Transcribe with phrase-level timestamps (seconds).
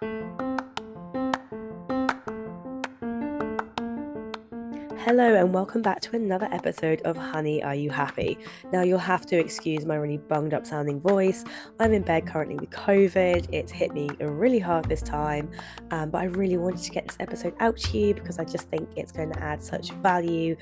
[0.00, 0.39] Thank you.
[5.04, 8.36] Hello, and welcome back to another episode of Honey, Are You Happy?
[8.70, 11.42] Now, you'll have to excuse my really bunged up sounding voice.
[11.78, 13.48] I'm in bed currently with COVID.
[13.50, 15.50] It's hit me really hard this time,
[15.90, 18.68] um, but I really wanted to get this episode out to you because I just
[18.68, 20.54] think it's going to add such value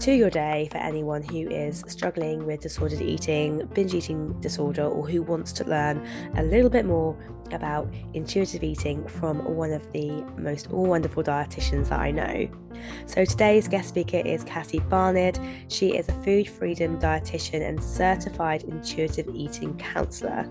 [0.00, 5.08] to your day for anyone who is struggling with disordered eating, binge eating disorder, or
[5.08, 6.04] who wants to learn
[6.36, 7.16] a little bit more
[7.52, 12.48] about intuitive eating from one of the most wonderful dietitians that I know.
[13.06, 15.38] So today's guest speaker is Cassie Barnard.
[15.68, 20.50] She is a food freedom dietitian and certified intuitive eating counselor.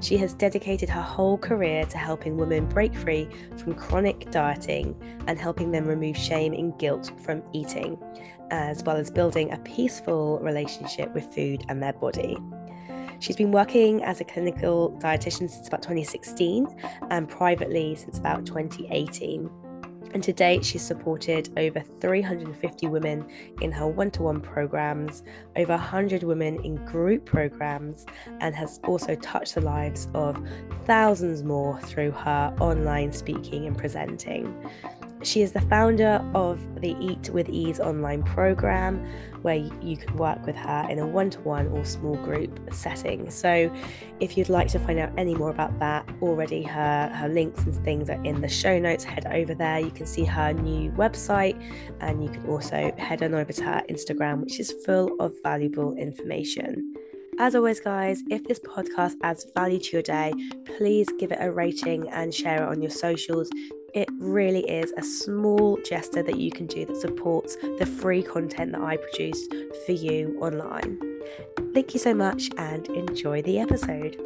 [0.00, 3.28] She has dedicated her whole career to helping women break free
[3.58, 7.96] from chronic dieting and helping them remove shame and guilt from eating,
[8.50, 12.36] as well as building a peaceful relationship with food and their body.
[13.20, 16.66] She's been working as a clinical dietitian since about 2016
[17.10, 19.48] and privately since about 2018.
[20.14, 23.28] And to date, she's supported over 350 women
[23.60, 25.24] in her one to one programs,
[25.56, 28.06] over 100 women in group programs,
[28.40, 30.40] and has also touched the lives of
[30.84, 34.54] thousands more through her online speaking and presenting.
[35.24, 39.06] She is the founder of the Eat with Ease online program,
[39.40, 43.30] where you can work with her in a one to one or small group setting.
[43.30, 43.74] So,
[44.20, 47.74] if you'd like to find out any more about that, already her, her links and
[47.84, 49.02] things are in the show notes.
[49.02, 49.78] Head over there.
[49.80, 51.58] You can see her new website,
[52.00, 55.94] and you can also head on over to her Instagram, which is full of valuable
[55.96, 56.94] information.
[57.38, 60.34] As always, guys, if this podcast adds value to your day,
[60.76, 63.48] please give it a rating and share it on your socials.
[63.94, 68.72] It really is a small gesture that you can do that supports the free content
[68.72, 69.46] that I produce
[69.86, 70.98] for you online.
[71.72, 74.16] Thank you so much and enjoy the episode.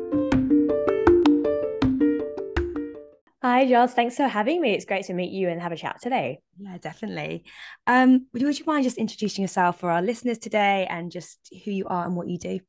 [3.42, 3.92] Hi, Joss.
[3.92, 4.72] Thanks for having me.
[4.72, 6.38] It's great to meet you and have a chat today.
[6.58, 7.44] Yeah, definitely.
[7.86, 11.72] Um, would, would you mind just introducing yourself for our listeners today and just who
[11.72, 12.60] you are and what you do?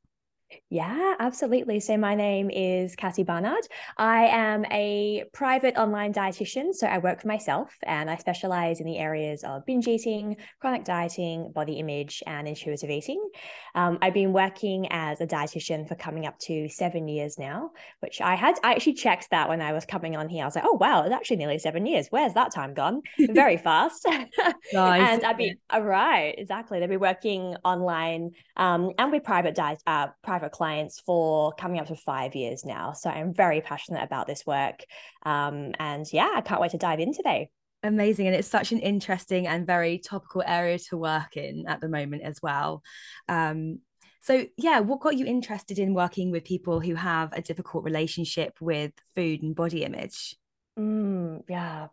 [0.70, 1.80] Yeah, absolutely.
[1.80, 3.68] So, my name is Cassie Barnard.
[3.98, 6.74] I am a private online dietitian.
[6.74, 10.84] So, I work for myself and I specialize in the areas of binge eating, chronic
[10.84, 13.30] dieting, body image, and intuitive eating.
[13.76, 18.22] Um, I've been working as a dietitian for coming up to seven years now, which
[18.22, 20.44] I had, I actually checked that when I was coming on here.
[20.44, 22.08] I was like, oh, wow, it's actually nearly seven years.
[22.10, 23.02] Where's that time gone?
[23.20, 24.06] Very fast.
[24.74, 25.10] nice.
[25.10, 26.80] and I've been, uh, right, exactly.
[26.80, 31.80] They've been working online um, and with private diet, uh, private private clients for coming
[31.80, 32.94] up to five years now.
[32.94, 34.86] So I'm very passionate about this work.
[35.26, 37.50] Um, and yeah, I can't wait to dive in today.
[37.84, 38.28] Amazing.
[38.28, 42.24] And it's such an interesting and very topical area to work in at the moment
[42.24, 42.84] as well.
[43.28, 43.80] Um,
[44.22, 48.58] so, yeah, what got you interested in working with people who have a difficult relationship
[48.60, 50.36] with food and body image?
[50.78, 51.88] Mm, yeah.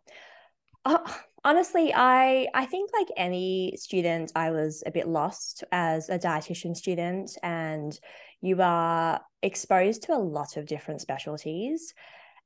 [0.84, 0.98] Uh,
[1.44, 6.76] honestly, I I think like any student, I was a bit lost as a dietitian
[6.76, 7.98] student, and
[8.40, 11.94] you are exposed to a lot of different specialties.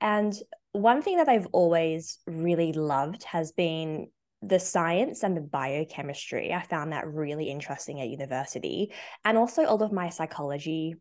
[0.01, 0.35] And
[0.73, 4.09] one thing that I've always really loved has been
[4.43, 6.55] the science and the biochemistry.
[6.55, 8.93] I found that really interesting at university,
[9.25, 10.95] and also all of my psychology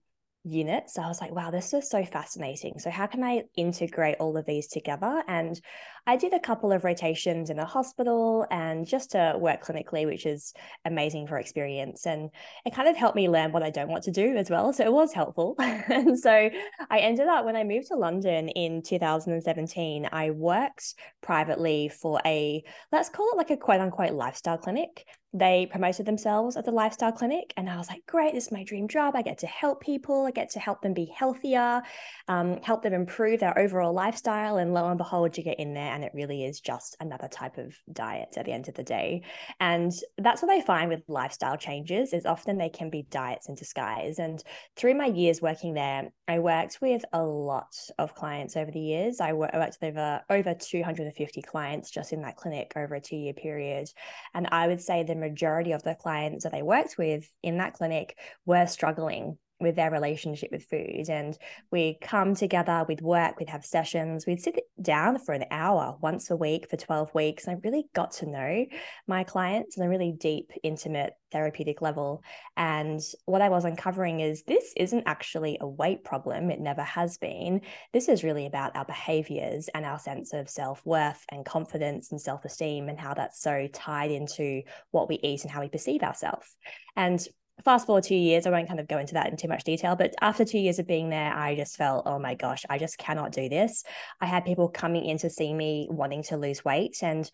[0.44, 0.89] unit.
[0.89, 2.79] So I was like, wow, this is so fascinating.
[2.79, 5.23] So, how can I integrate all of these together?
[5.27, 5.59] And
[6.07, 10.25] I did a couple of rotations in a hospital and just to work clinically, which
[10.25, 10.53] is
[10.85, 12.05] amazing for experience.
[12.05, 12.29] And
[12.66, 14.72] it kind of helped me learn what I don't want to do as well.
[14.73, 15.55] So, it was helpful.
[15.59, 16.50] and so,
[16.89, 22.63] I ended up, when I moved to London in 2017, I worked privately for a,
[22.91, 27.12] let's call it like a quote unquote lifestyle clinic they promoted themselves as a lifestyle
[27.12, 29.16] clinic and i was like great this is my dream job.
[29.16, 30.25] I get to help people.
[30.25, 31.81] I get to help them be healthier
[32.29, 34.57] um, help them improve their overall lifestyle.
[34.57, 37.57] And lo and behold you get in there and it really is just another type
[37.57, 39.23] of diet at the end of the day.
[39.59, 43.56] And that's what i find with lifestyle changes is often they can be diets in
[43.56, 44.19] disguise.
[44.19, 44.41] And
[44.75, 49.19] through my years working there i worked with a lot of clients over the years.
[49.19, 53.33] I worked with over over 250 clients just in that clinic over a two year
[53.33, 53.89] period.
[54.33, 57.74] And i would say the majority of the clients that I worked with in that
[57.74, 61.09] clinic were struggling with their relationship with food.
[61.09, 61.38] And
[61.71, 66.31] we come together, we'd work, we'd have sessions, we'd sit down for an hour once
[66.31, 67.45] a week for 12 weeks.
[67.45, 68.65] And I really got to know
[69.07, 72.23] my clients on a really deep, intimate, therapeutic level.
[72.57, 77.17] And what I was uncovering is this isn't actually a weight problem, it never has
[77.17, 77.61] been.
[77.94, 82.21] This is really about our behaviors and our sense of self worth and confidence and
[82.21, 86.01] self esteem, and how that's so tied into what we eat and how we perceive
[86.01, 86.56] ourselves.
[86.95, 87.25] And
[87.63, 89.95] fast forward two years, I won't kind of go into that in too much detail,
[89.95, 92.97] but after two years of being there, I just felt, oh my gosh, I just
[92.97, 93.83] cannot do this.
[94.21, 96.97] I had people coming in to see me wanting to lose weight.
[97.01, 97.29] And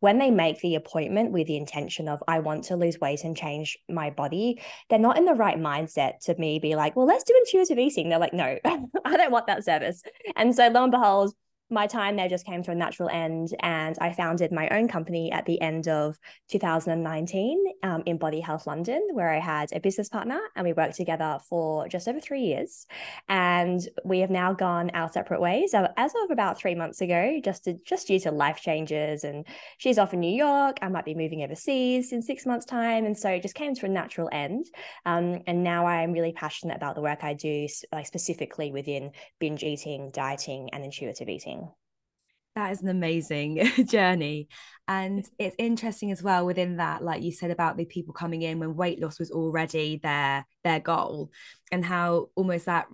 [0.00, 3.36] when they make the appointment with the intention of, I want to lose weight and
[3.36, 7.24] change my body, they're not in the right mindset to me be like, well, let's
[7.24, 8.08] do intuitive eating.
[8.08, 8.58] They're like, no,
[9.04, 10.02] I don't want that service.
[10.36, 11.34] And so lo and behold,
[11.70, 15.30] my time there just came to a natural end and I founded my own company
[15.30, 16.18] at the end of
[16.50, 21.38] 2019 um, Embody Health London, where I had a business partner and we worked together
[21.48, 22.86] for just over three years.
[23.28, 27.64] And we have now gone our separate ways as of about three months ago, just
[27.64, 29.22] to, just due to life changes.
[29.22, 29.46] And
[29.78, 30.78] she's off in New York.
[30.82, 33.04] I might be moving overseas in six months' time.
[33.06, 34.66] And so it just came to a natural end.
[35.06, 39.62] Um, and now I'm really passionate about the work I do, like specifically within binge
[39.62, 41.59] eating, dieting, and intuitive eating.
[42.60, 44.48] That is an amazing journey.
[44.86, 48.58] And it's interesting as well within that, like you said about the people coming in
[48.58, 51.30] when weight loss was already their their goal,
[51.72, 52.86] and how almost that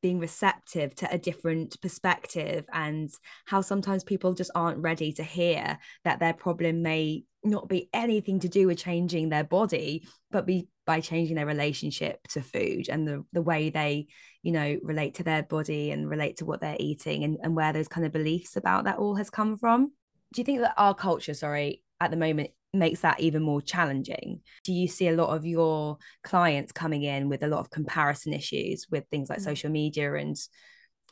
[0.00, 3.10] being receptive to a different perspective and
[3.46, 8.40] how sometimes people just aren't ready to hear that their problem may not be anything
[8.40, 13.06] to do with changing their body but be by changing their relationship to food and
[13.06, 14.06] the, the way they
[14.42, 17.72] you know relate to their body and relate to what they're eating and, and where
[17.72, 19.92] those kind of beliefs about that all has come from
[20.32, 24.40] do you think that our culture sorry at the moment makes that even more challenging
[24.64, 28.32] do you see a lot of your clients coming in with a lot of comparison
[28.32, 29.44] issues with things like mm.
[29.44, 30.36] social media and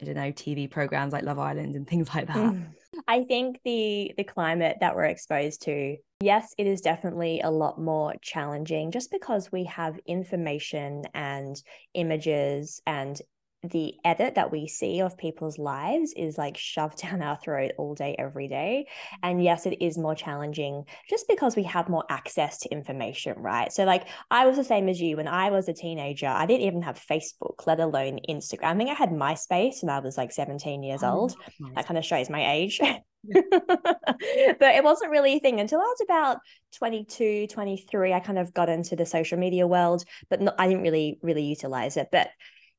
[0.00, 2.36] I don't know TV programs like Love Island and things like that.
[2.36, 2.68] Mm.
[3.06, 7.80] I think the the climate that we're exposed to, yes, it is definitely a lot
[7.80, 11.60] more challenging just because we have information and
[11.94, 13.20] images and
[13.64, 17.94] the edit that we see of people's lives is like shoved down our throat all
[17.94, 18.86] day, every day.
[19.22, 23.72] And yes, it is more challenging just because we have more access to information, right?
[23.72, 26.28] So, like, I was the same as you when I was a teenager.
[26.28, 28.64] I didn't even have Facebook, let alone Instagram.
[28.64, 31.34] I think I had MySpace when I was like 17 years oh, old.
[31.60, 31.74] Nice.
[31.74, 32.80] That kind of shows my age.
[33.24, 36.38] but it wasn't really a thing until I was about
[36.76, 38.12] 22, 23.
[38.12, 41.42] I kind of got into the social media world, but not, I didn't really, really
[41.42, 42.08] utilize it.
[42.12, 42.28] But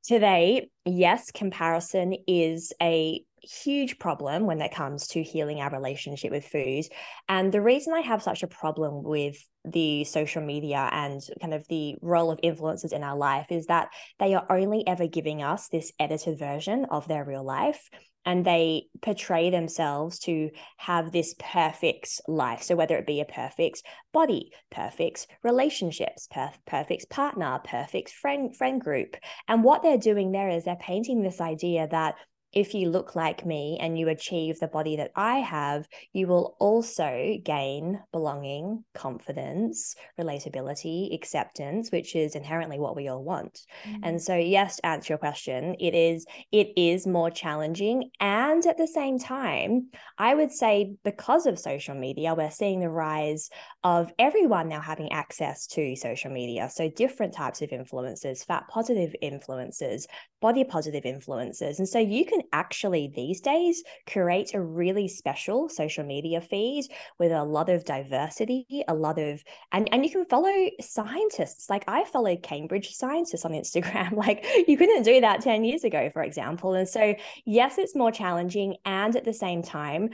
[0.04, 6.48] Today, yes, comparison is a huge problem when it comes to healing our relationship with
[6.48, 6.86] food.
[7.28, 11.68] And the reason I have such a problem with the social media and kind of
[11.68, 13.90] the role of influencers in our life is that
[14.20, 17.90] they are only ever giving us this edited version of their real life
[18.26, 22.62] and they portray themselves to have this perfect life.
[22.62, 23.82] So, whether it be a perfect
[24.14, 29.16] body, perfect relationships, per- perfect partner, perfect friend friend group,
[29.48, 32.16] and what they're doing there is they're painting this idea that
[32.54, 36.56] if you look like me and you achieve the body that I have, you will
[36.60, 43.62] also gain belonging, confidence, relatability, acceptance, which is inherently what we all want.
[43.88, 44.04] Mm-hmm.
[44.04, 48.10] And so, yes, to answer your question, it is it is more challenging.
[48.20, 52.90] And at the same time, I would say because of social media, we're seeing the
[52.90, 53.50] rise
[53.84, 56.70] of everyone now having access to social media.
[56.70, 60.06] So different types of influencers, fat positive influencers,
[60.42, 61.80] body positive influencers.
[61.80, 66.86] And so you can can actually these days create a really special social media feed
[67.18, 71.70] with a lot of diversity, a lot of and and you can follow scientists.
[71.70, 74.16] Like I follow Cambridge scientists on Instagram.
[74.16, 76.74] Like you couldn't do that 10 years ago, for example.
[76.74, 77.16] And so
[77.46, 80.10] yes, it's more challenging and at the same time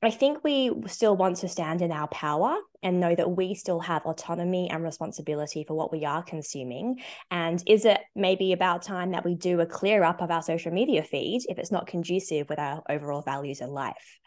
[0.00, 3.80] I think we still want to stand in our power and know that we still
[3.80, 7.00] have autonomy and responsibility for what we are consuming.
[7.32, 10.70] And is it maybe about time that we do a clear up of our social
[10.70, 14.20] media feed if it's not conducive with our overall values in life?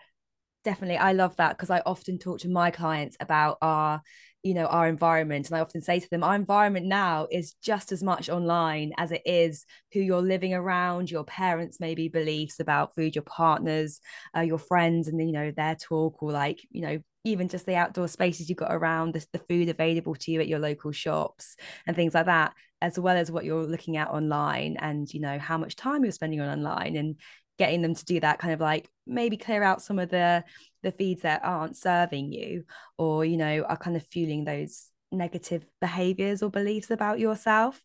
[0.65, 0.97] Definitely.
[0.97, 4.01] I love that because I often talk to my clients about our
[4.43, 5.47] you know our environment.
[5.47, 9.11] And i often say to them our environment now is just as much online as
[9.11, 13.99] it is who you're living around your parents maybe beliefs about food your partners
[14.35, 17.75] uh, your friends and you know their talk or like you know even just the
[17.75, 21.55] outdoor spaces you've got around the, the food available to you at your local shops
[21.85, 25.37] and things like that as well as what you're looking at online and you know
[25.37, 27.15] how much time you're spending on online and
[27.59, 30.43] getting them to do that kind of like maybe clear out some of the
[30.83, 32.63] the feeds that aren't serving you
[32.97, 37.81] or you know are kind of fueling those negative behaviors or beliefs about yourself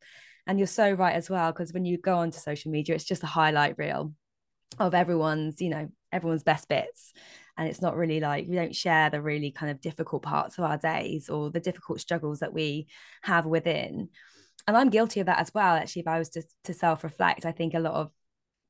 [0.47, 3.23] and you're so right as well because when you go onto social media it's just
[3.23, 4.13] a highlight reel
[4.79, 7.13] of everyone's you know everyone's best bits
[7.59, 10.65] and it's not really like we don't share the really kind of difficult parts of
[10.65, 12.87] our days or the difficult struggles that we
[13.23, 14.09] have within
[14.69, 17.53] and i'm guilty of that as well actually if i was to, to self-reflect i
[17.53, 18.11] think a lot of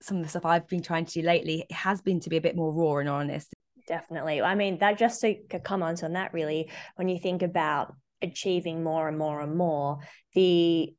[0.01, 2.41] some of the stuff I've been trying to do lately has been to be a
[2.41, 3.55] bit more raw and honest.
[3.87, 4.43] Definitely.
[4.43, 9.09] I mean, that just to comment on that, really, when you think about achieving more
[9.09, 9.99] and more and more,
[10.35, 10.95] the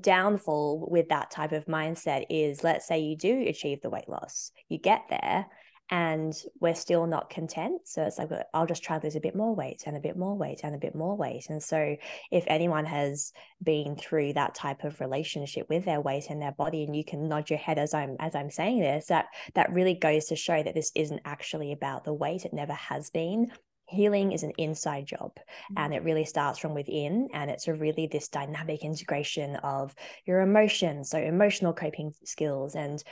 [0.00, 4.50] downfall with that type of mindset is let's say you do achieve the weight loss,
[4.68, 5.46] you get there,
[5.90, 7.82] and we're still not content.
[7.84, 10.16] So it's like, I'll just try to lose a bit more weight and a bit
[10.16, 11.46] more weight and a bit more weight.
[11.48, 11.96] And so,
[12.30, 16.84] if anyone has been through that type of relationship with their weight and their body,
[16.84, 19.94] and you can nod your head as I'm as I'm saying this, that that really
[19.94, 22.44] goes to show that this isn't actually about the weight.
[22.44, 23.50] It never has been.
[23.88, 25.78] Healing is an inside job mm-hmm.
[25.78, 27.28] and it really starts from within.
[27.32, 29.94] And it's a really this dynamic integration of
[30.26, 33.02] your emotions, so emotional coping skills and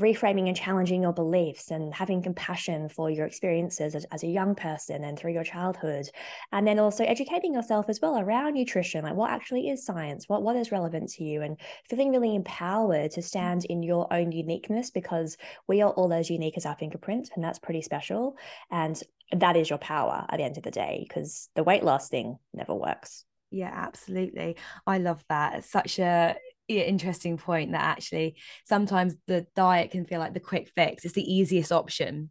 [0.00, 4.54] reframing and challenging your beliefs and having compassion for your experiences as, as, a young
[4.54, 6.06] person and through your childhood.
[6.52, 10.28] And then also educating yourself as well around nutrition like what actually is science?
[10.28, 11.42] What what is relevant to you?
[11.42, 11.56] And
[11.88, 15.36] feeling really empowered to stand in your own uniqueness because
[15.68, 18.36] we are all as unique as our fingerprint and that's pretty special.
[18.70, 19.00] And
[19.32, 22.38] that is your power at the end of the day because the weight loss thing
[22.52, 23.24] never works.
[23.50, 24.56] Yeah absolutely.
[24.86, 25.56] I love that.
[25.56, 26.36] It's such a
[26.78, 31.04] interesting point that actually sometimes the diet can feel like the quick fix.
[31.04, 32.30] It's the easiest option.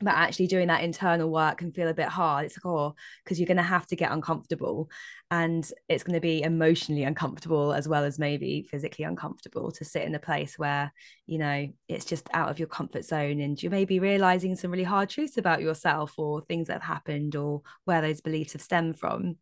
[0.00, 2.44] But actually doing that internal work can feel a bit hard.
[2.44, 4.88] It's like, oh, because you're going to have to get uncomfortable
[5.28, 10.04] and it's going to be emotionally uncomfortable as well as maybe physically uncomfortable to sit
[10.04, 10.92] in a place where,
[11.26, 14.70] you know, it's just out of your comfort zone and you may be realizing some
[14.70, 18.62] really hard truths about yourself or things that have happened or where those beliefs have
[18.62, 19.36] stemmed from.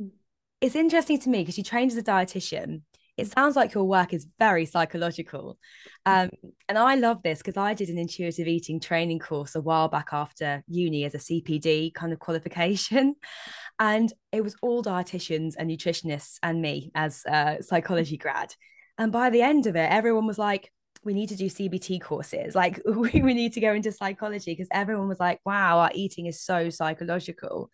[0.00, 0.12] Mm.
[0.62, 2.80] It's interesting to me because you trained as a dietitian
[3.16, 5.58] it sounds like your work is very psychological.
[6.04, 6.30] Um,
[6.68, 10.08] and I love this because I did an intuitive eating training course a while back
[10.12, 13.14] after uni as a CPD kind of qualification.
[13.80, 18.54] And it was all dietitians and nutritionists and me as a psychology grad.
[18.98, 20.70] And by the end of it, everyone was like,
[21.04, 22.54] we need to do CBT courses.
[22.64, 26.40] Like we, need to go into psychology because everyone was like, wow, our eating is
[26.40, 27.70] so psychological.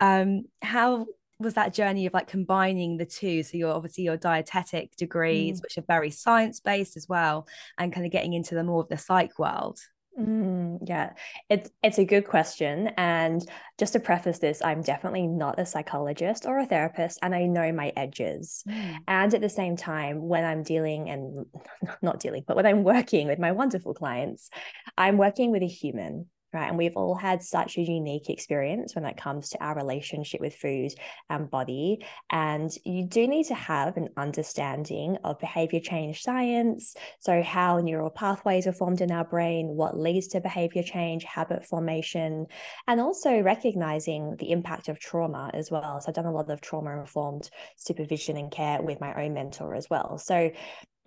[0.00, 1.06] Um, how
[1.38, 5.62] was that journey of like combining the two so you're obviously your dietetic degrees mm.
[5.62, 7.46] which are very science based as well
[7.78, 9.78] and kind of getting into the more of the psych world
[10.18, 11.12] Mm, yeah,
[11.50, 12.88] it's it's a good question.
[12.96, 13.46] And
[13.78, 17.70] just to preface this, I'm definitely not a psychologist or a therapist, and I know
[17.72, 18.64] my edges.
[18.66, 18.96] Mm.
[19.08, 21.44] And at the same time, when I'm dealing and
[22.02, 24.48] not dealing, but when I'm working with my wonderful clients,
[24.96, 26.26] I'm working with a human
[26.56, 26.68] right?
[26.68, 30.54] And we've all had such a unique experience when it comes to our relationship with
[30.54, 30.92] food
[31.28, 32.04] and body.
[32.30, 36.96] And you do need to have an understanding of behavior change science.
[37.20, 41.66] So, how neural pathways are formed in our brain, what leads to behavior change, habit
[41.66, 42.46] formation,
[42.88, 46.00] and also recognizing the impact of trauma as well.
[46.00, 49.74] So, I've done a lot of trauma informed supervision and care with my own mentor
[49.74, 50.16] as well.
[50.18, 50.50] So,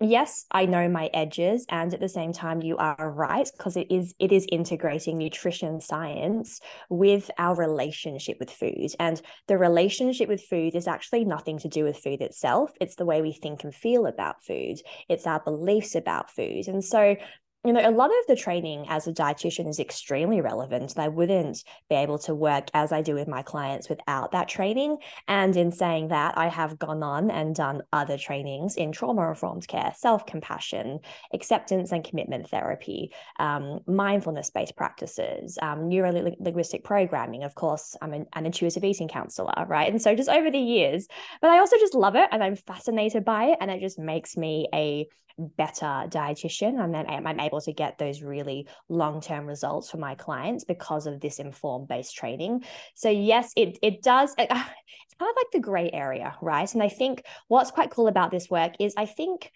[0.00, 3.86] yes i know my edges and at the same time you are right because it
[3.90, 8.90] is it is integrating nutrition science with our relationship with food.
[8.98, 12.72] And the relationship with food is actually nothing to do with food itself.
[12.80, 14.80] It's the way we think and feel about food.
[15.08, 16.68] It's our beliefs about food.
[16.68, 17.16] And so
[17.64, 20.94] you know, a lot of the training as a dietitian is extremely relevant.
[20.96, 24.96] I wouldn't be able to work as I do with my clients without that training.
[25.28, 29.68] And in saying that, I have gone on and done other trainings in trauma informed
[29.68, 31.00] care, self compassion,
[31.34, 37.44] acceptance and commitment therapy, um, mindfulness based practices, um, neuro linguistic programming.
[37.44, 39.90] Of course, I'm an, an intuitive eating counselor, right?
[39.90, 41.08] And so just over the years,
[41.42, 43.58] but I also just love it and I'm fascinated by it.
[43.60, 45.06] And it just makes me a
[45.56, 50.64] better dietitian and then I'm able to get those really long-term results for my clients
[50.64, 52.64] because of this informed based training.
[52.94, 54.72] So yes, it it does it, ah,
[55.06, 56.72] it's kind of like the gray area, right?
[56.72, 59.50] And I think what's quite cool about this work is I think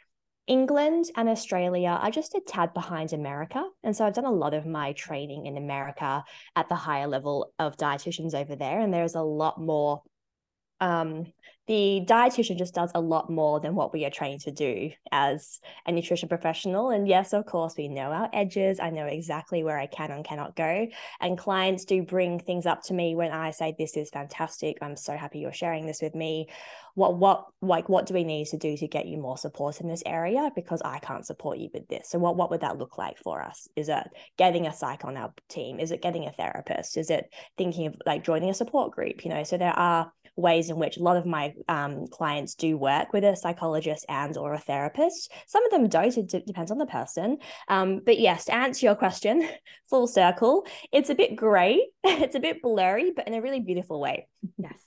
[0.46, 3.64] England and Australia are just a tad behind America.
[3.82, 6.22] And so I've done a lot of my training in America
[6.54, 8.80] at the higher level of dietitians over there.
[8.80, 10.02] And there's a lot more
[10.80, 11.26] um,
[11.66, 15.60] the dietitian just does a lot more than what we are trained to do as
[15.86, 16.90] a nutrition professional.
[16.90, 18.80] And yes, of course, we know our edges.
[18.80, 20.86] I know exactly where I can and cannot go.
[21.20, 24.76] And clients do bring things up to me when I say, This is fantastic.
[24.82, 26.48] I'm so happy you're sharing this with me.
[26.96, 29.88] What, what, like, what do we need to do to get you more support in
[29.88, 30.50] this area?
[30.54, 32.10] Because I can't support you with this.
[32.10, 33.68] So, what, what would that look like for us?
[33.74, 35.80] Is it getting a psych on our team?
[35.80, 36.98] Is it getting a therapist?
[36.98, 39.24] Is it thinking of like joining a support group?
[39.24, 42.76] You know, so there are ways in which a lot of my um, clients do
[42.76, 45.32] work with a psychologist and or a therapist.
[45.46, 46.16] Some of them don't.
[46.16, 47.38] It d- depends on the person.
[47.68, 49.48] Um, but yes, to answer your question,
[49.90, 51.88] full circle, it's a bit grey.
[52.04, 54.28] it's a bit blurry, but in a really beautiful way.
[54.58, 54.80] Yes.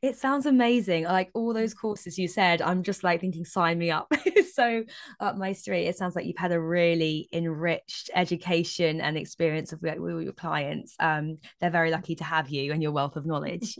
[0.00, 1.04] It sounds amazing.
[1.04, 4.12] Like all those courses you said, I'm just like thinking, sign me up.
[4.54, 4.84] so
[5.18, 5.86] up my street.
[5.86, 10.94] It sounds like you've had a really enriched education and experience of with your clients.
[11.00, 13.76] Um, they're very lucky to have you and your wealth of knowledge.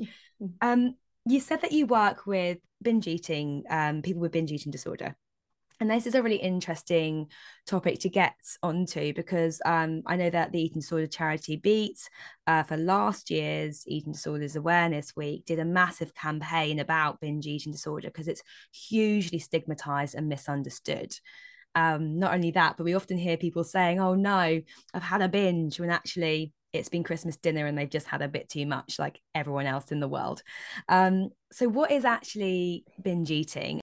[0.61, 0.95] um,
[1.29, 5.17] you said that you work with binge eating, um, people with binge eating disorder.
[5.81, 7.29] And this is a really interesting
[7.65, 12.01] topic to get onto because um, I know that the Eating Disorder charity Beat
[12.49, 17.71] uh, for last year's Eating Disorders Awareness Week did a massive campaign about binge eating
[17.71, 18.43] disorder because it's
[18.73, 21.15] hugely stigmatized and misunderstood.
[21.77, 24.61] Um, not only that, but we often hear people saying, "Oh no,
[24.95, 28.29] I've had a binge," when actually it's been Christmas dinner and they've just had a
[28.29, 30.43] bit too much, like everyone else in the world.
[30.89, 33.81] Um, so, what is actually binge eating?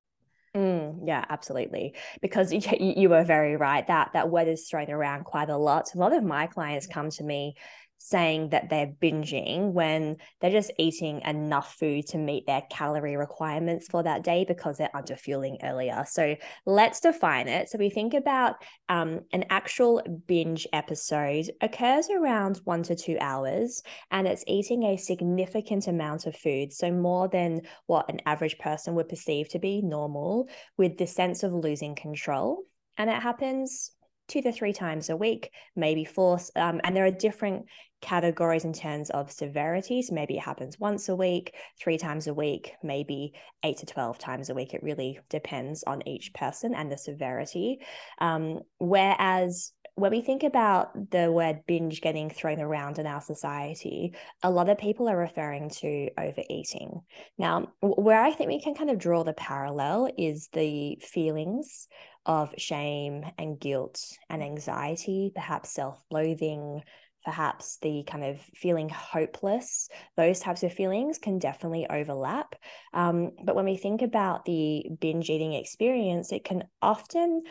[0.55, 1.95] Mm, yeah, absolutely.
[2.21, 5.93] Because you, you were very right that that word is thrown around quite a lot.
[5.93, 7.55] A lot of my clients come to me
[7.97, 13.87] saying that they're binging when they're just eating enough food to meet their calorie requirements
[13.89, 16.03] for that day because they're underfueling earlier.
[16.07, 16.35] So
[16.65, 17.69] let's define it.
[17.69, 18.55] So we think about
[18.89, 24.97] um, an actual binge episode occurs around one to two hours and it's eating a
[24.97, 26.73] significant amount of food.
[26.73, 31.43] So more than what an average person would perceive to be normal with the sense
[31.43, 32.63] of losing control.
[32.97, 33.91] And it happens
[34.27, 36.39] two to three times a week, maybe four.
[36.55, 37.65] Um, and there are different
[38.01, 40.01] categories in terms of severity.
[40.01, 44.17] So maybe it happens once a week, three times a week, maybe eight to 12
[44.19, 44.73] times a week.
[44.73, 47.79] It really depends on each person and the severity.
[48.19, 54.13] Um, whereas when we think about the word binge getting thrown around in our society,
[54.43, 57.01] a lot of people are referring to overeating.
[57.37, 61.87] Now, where I think we can kind of draw the parallel is the feelings
[62.25, 66.81] of shame and guilt and anxiety, perhaps self loathing,
[67.25, 72.55] perhaps the kind of feeling hopeless, those types of feelings can definitely overlap.
[72.93, 77.41] Um, but when we think about the binge eating experience, it can often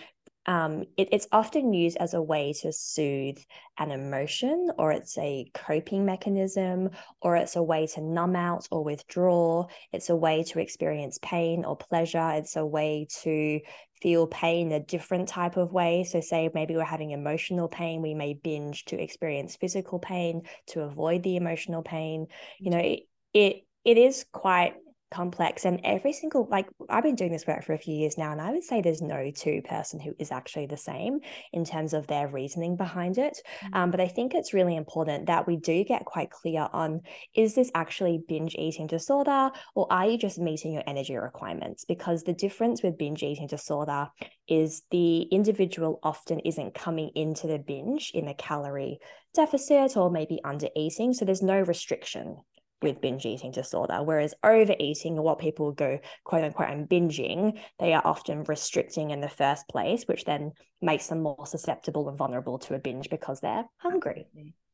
[0.46, 3.38] um, it, it's often used as a way to soothe
[3.78, 8.84] an emotion, or it's a coping mechanism, or it's a way to numb out or
[8.84, 9.66] withdraw.
[9.92, 12.30] It's a way to experience pain or pleasure.
[12.34, 13.60] It's a way to
[14.02, 16.04] feel pain a different type of way.
[16.04, 20.82] So, say maybe we're having emotional pain, we may binge to experience physical pain to
[20.82, 22.26] avoid the emotional pain.
[22.58, 24.74] You know, it, it it is quite
[25.14, 28.32] complex and every single like i've been doing this work for a few years now
[28.32, 31.20] and i would say there's no two person who is actually the same
[31.52, 33.38] in terms of their reasoning behind it.
[33.64, 33.74] Mm-hmm.
[33.74, 37.00] um, but i think it's really important that we do get quite clear on
[37.34, 41.84] is this actually binge eating disorder or are you just meeting your energy requirements?
[41.84, 44.08] Because the difference with binge eating disorder
[44.48, 48.98] is the individual often isn't coming into the binge in a calorie
[49.34, 52.36] deficit or maybe under eating so there's no restriction
[52.82, 54.02] with binge eating disorder.
[54.02, 59.20] Whereas overeating, or what people go quote unquote, I'm binging, they are often restricting in
[59.20, 63.40] the first place, which then makes them more susceptible and vulnerable to a binge because
[63.40, 64.26] they're hungry.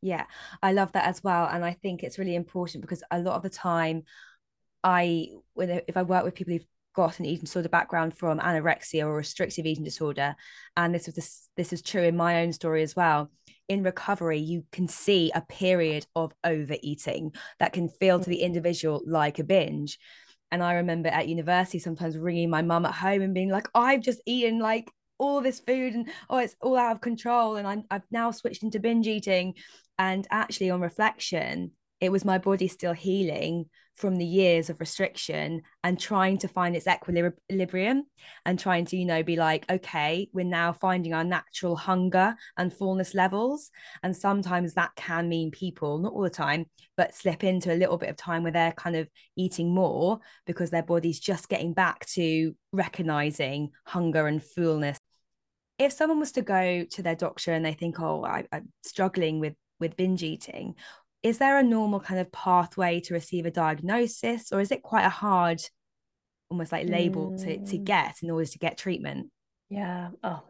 [0.03, 0.25] Yeah,
[0.63, 1.47] I love that as well.
[1.47, 4.03] And I think it's really important because a lot of the time,
[4.83, 9.05] I, when, if I work with people who've got an eating disorder background from anorexia
[9.05, 10.35] or restrictive eating disorder
[10.77, 13.31] and this was this this is true in my own story as well
[13.71, 18.47] in recovery you can see a period of overeating that can feel to the mm-hmm.
[18.47, 19.97] individual like a binge
[20.51, 24.01] and i remember at university sometimes ringing my mum at home and being like i've
[24.01, 27.85] just eaten like all this food and oh it's all out of control and I'm,
[27.93, 29.55] i've now switched into binge eating
[30.01, 33.67] and actually on reflection it was my body still healing
[34.01, 38.05] from the years of restriction and trying to find its equilibrium
[38.47, 42.73] and trying to you know be like okay we're now finding our natural hunger and
[42.73, 43.71] fullness levels.
[44.03, 47.99] And sometimes that can mean people not all the time but slip into a little
[47.99, 52.07] bit of time where they're kind of eating more because their body's just getting back
[52.07, 54.99] to recognizing hunger and fullness.
[55.79, 59.41] If someone was to go to their doctor and they think oh I, i'm struggling
[59.41, 60.75] with with binge eating
[61.23, 65.05] is there a normal kind of pathway to receive a diagnosis or is it quite
[65.05, 65.61] a hard
[66.51, 67.39] almost like label mm.
[67.39, 67.85] to, to mm.
[67.85, 69.31] get in order to get treatment
[69.69, 70.43] yeah oh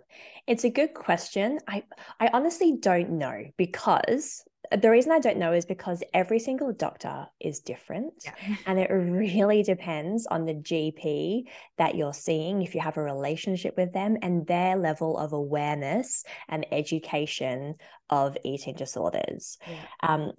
[0.47, 1.83] it's a good question i
[2.19, 4.43] i honestly don't know because
[4.81, 8.57] the reason i don't know is because every single doctor is different yeah.
[8.67, 11.43] and it really depends on the gp
[11.77, 16.25] that you're seeing if you have a relationship with them and their level of awareness
[16.49, 17.75] and education
[18.09, 19.77] of eating disorders yeah.
[20.03, 20.33] um,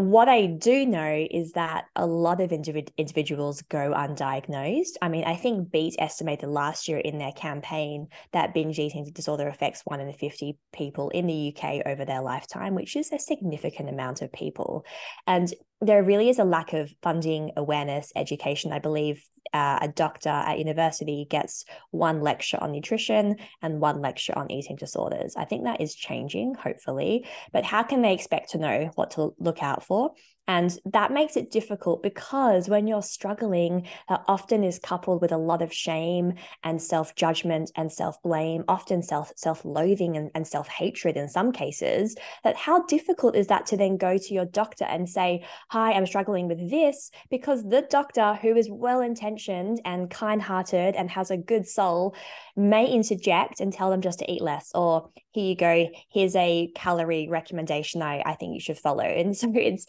[0.00, 4.96] what I do know is that a lot of individ- individuals go undiagnosed.
[5.02, 9.48] I mean, I think Beat estimated last year in their campaign that binge eating disorder
[9.48, 13.88] affects one in 50 people in the UK over their lifetime, which is a significant
[13.88, 14.84] amount of people.
[15.26, 18.72] And there really is a lack of funding, awareness, education.
[18.72, 24.36] I believe uh, a doctor at university gets one lecture on nutrition and one lecture
[24.36, 25.34] on eating disorders.
[25.36, 27.26] I think that is changing, hopefully.
[27.52, 30.12] But how can they expect to know what to look out for?
[30.50, 35.36] And that makes it difficult because when you're struggling, that often is coupled with a
[35.36, 36.32] lot of shame
[36.64, 41.28] and self judgment and self blame, often self self loathing and, and self hatred in
[41.28, 42.16] some cases.
[42.42, 46.04] That how difficult is that to then go to your doctor and say, Hi, I'm
[46.04, 47.12] struggling with this?
[47.30, 52.16] Because the doctor, who is well intentioned and kind hearted and has a good soul,
[52.56, 56.70] may interject and tell them just to eat less or here you go here's a
[56.74, 59.86] calorie recommendation i, I think you should follow and so it's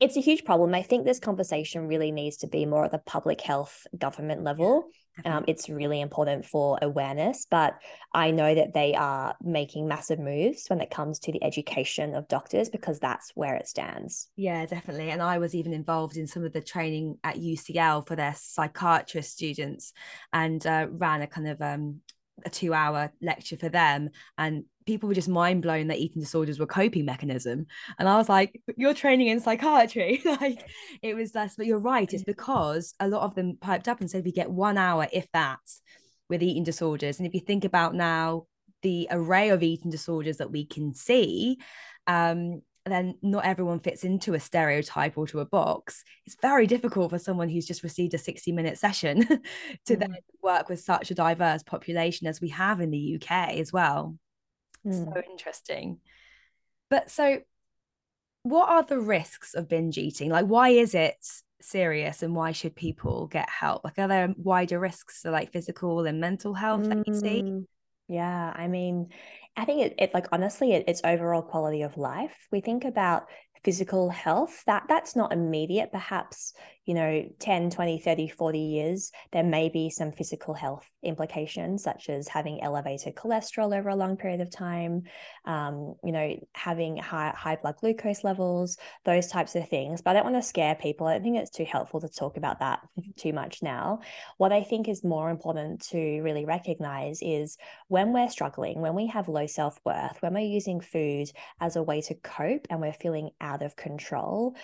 [0.00, 0.74] it's a huge problem.
[0.74, 4.88] I think this conversation really needs to be more at the public health government level.
[5.24, 7.74] Um, it's really important for awareness, but
[8.14, 12.28] I know that they are making massive moves when it comes to the education of
[12.28, 14.30] doctors because that's where it stands.
[14.36, 15.10] Yeah, definitely.
[15.10, 19.32] And I was even involved in some of the training at UCL for their psychiatrist
[19.32, 19.92] students
[20.32, 22.00] and uh, ran a kind of um,
[22.46, 26.58] a two hour lecture for them and people were just mind blown that eating disorders
[26.58, 27.64] were coping mechanism
[28.00, 30.68] and i was like you're training in psychiatry like
[31.00, 34.10] it was less but you're right it's because a lot of them piped up and
[34.10, 35.60] said we get one hour if that
[36.28, 38.46] with eating disorders and if you think about now
[38.82, 41.56] the array of eating disorders that we can see
[42.08, 46.02] um, then not everyone fits into a stereotype or to a box.
[46.26, 49.20] It's very difficult for someone who's just received a 60 minute session
[49.86, 49.98] to mm.
[50.00, 54.16] then work with such a diverse population as we have in the UK as well.
[54.86, 55.12] Mm.
[55.12, 55.98] So interesting.
[56.88, 57.40] But so,
[58.42, 60.30] what are the risks of binge eating?
[60.30, 61.16] Like, why is it
[61.60, 63.84] serious and why should people get help?
[63.84, 66.88] Like, are there wider risks to like physical and mental health mm.
[66.88, 67.42] that you see?
[67.42, 67.66] Mm.
[68.08, 69.10] Yeah, I mean,
[69.56, 72.48] I think it, it like honestly, it, it's overall quality of life.
[72.50, 73.26] We think about
[73.62, 76.54] physical health that that's not immediate perhaps
[76.90, 82.08] you know 10 20 30 40 years there may be some physical health implications such
[82.08, 85.04] as having elevated cholesterol over a long period of time
[85.44, 90.02] um, you know having high, high blood glucose levels those types of things.
[90.02, 91.06] But i don't want to scare people.
[91.06, 92.80] I don't think it's too helpful to talk about that
[93.16, 94.00] too much now.
[94.38, 99.06] What i think is more important to really recognize is when we're struggling when we
[99.06, 101.28] have low self-worth when we're using food
[101.60, 104.56] as a way to cope and we're feeling out of control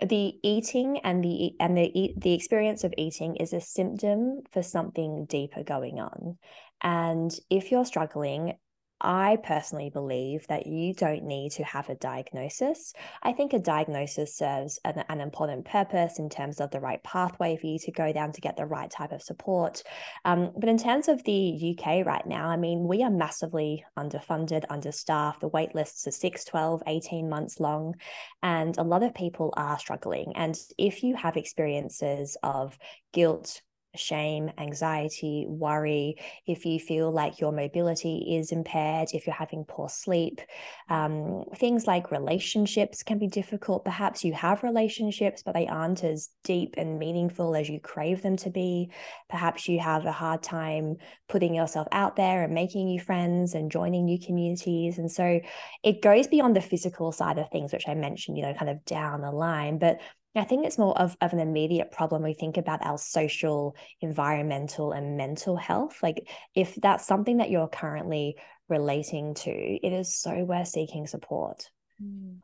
[0.00, 5.24] the eating and the and the the experience of eating is a symptom for something
[5.26, 6.38] deeper going on.
[6.82, 8.54] And if you're struggling
[9.00, 12.94] I personally believe that you don't need to have a diagnosis.
[13.22, 17.56] I think a diagnosis serves an, an, important purpose in terms of the right pathway
[17.56, 19.82] for you to go down to get the right type of support.
[20.24, 24.64] Um, but in terms of the UK right now, I mean, we are massively underfunded,
[24.70, 25.40] understaffed.
[25.40, 27.96] The wait lists are 6, 12, 18 months long,
[28.42, 30.32] and a lot of people are struggling.
[30.36, 32.78] And if you have experiences of
[33.12, 33.60] guilt,
[33.96, 39.88] shame, anxiety, worry, if you feel like your mobility is impaired, if you're having poor
[39.88, 40.40] sleep,
[40.88, 43.84] um, things like relationships can be difficult.
[43.84, 48.36] Perhaps you have relationships, but they aren't as deep and meaningful as you crave them
[48.36, 48.90] to be.
[49.28, 50.96] Perhaps you have a hard time
[51.28, 54.98] putting yourself out there and making new friends and joining new communities.
[54.98, 55.40] And so
[55.82, 58.84] it goes beyond the physical side of things, which I mentioned, you know, kind of
[58.84, 59.78] down the line.
[59.78, 59.98] But
[60.36, 62.22] I think it's more of, of an immediate problem.
[62.22, 65.98] We think about our social, environmental, and mental health.
[66.02, 68.36] Like, if that's something that you're currently
[68.68, 71.70] relating to, it is so worth seeking support.
[72.02, 72.38] Mm.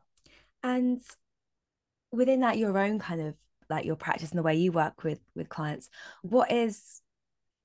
[0.63, 1.01] And
[2.11, 3.35] within that, your own kind of
[3.69, 5.89] like your practice and the way you work with with clients,
[6.21, 7.01] what is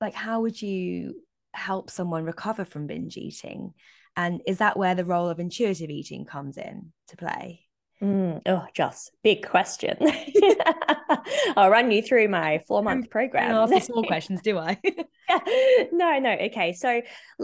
[0.01, 1.21] like, how would you
[1.53, 3.73] help someone recover from binge eating?
[4.15, 7.68] And is that where the role of intuitive eating comes in to play?
[8.01, 9.97] Mm, oh, Joss, big question.
[11.57, 13.51] I'll run you through my four month program.
[13.53, 14.77] ask the small questions, do I?
[15.91, 16.31] no, no.
[16.31, 16.73] Okay.
[16.73, 17.01] So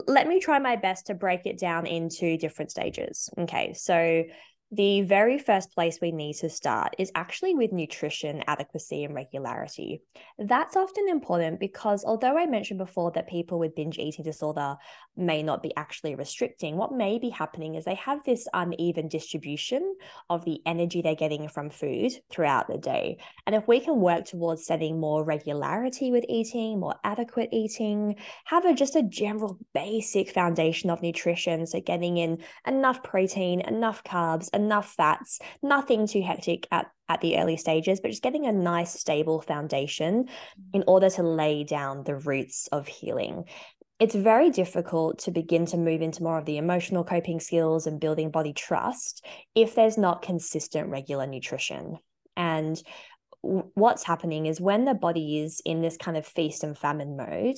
[0.08, 3.30] let me try my best to break it down into different stages.
[3.38, 3.74] Okay.
[3.74, 4.24] So
[4.72, 10.02] the very first place we need to start is actually with nutrition adequacy and regularity.
[10.40, 14.76] That's often important because although I mentioned before that people with binge eating disorder
[15.16, 19.96] may not be actually restricting, what may be happening is they have this uneven distribution
[20.30, 23.18] of the energy they're getting from food throughout the day.
[23.46, 28.66] And if we can work towards setting more regularity with eating, more adequate eating, have
[28.66, 34.50] a just a general basic foundation of nutrition, so getting in enough protein, enough carbs,
[34.56, 39.00] enough fats, nothing too hectic at, at the early stages, but just getting a nice,
[39.00, 40.30] stable foundation
[40.74, 40.90] in mm-hmm.
[40.90, 43.46] order to lay down the roots of healing.
[44.00, 48.00] It's very difficult to begin to move into more of the emotional coping skills and
[48.00, 51.98] building body trust if there's not consistent regular nutrition.
[52.36, 52.82] And
[53.42, 57.58] what's happening is when the body is in this kind of feast and famine mode,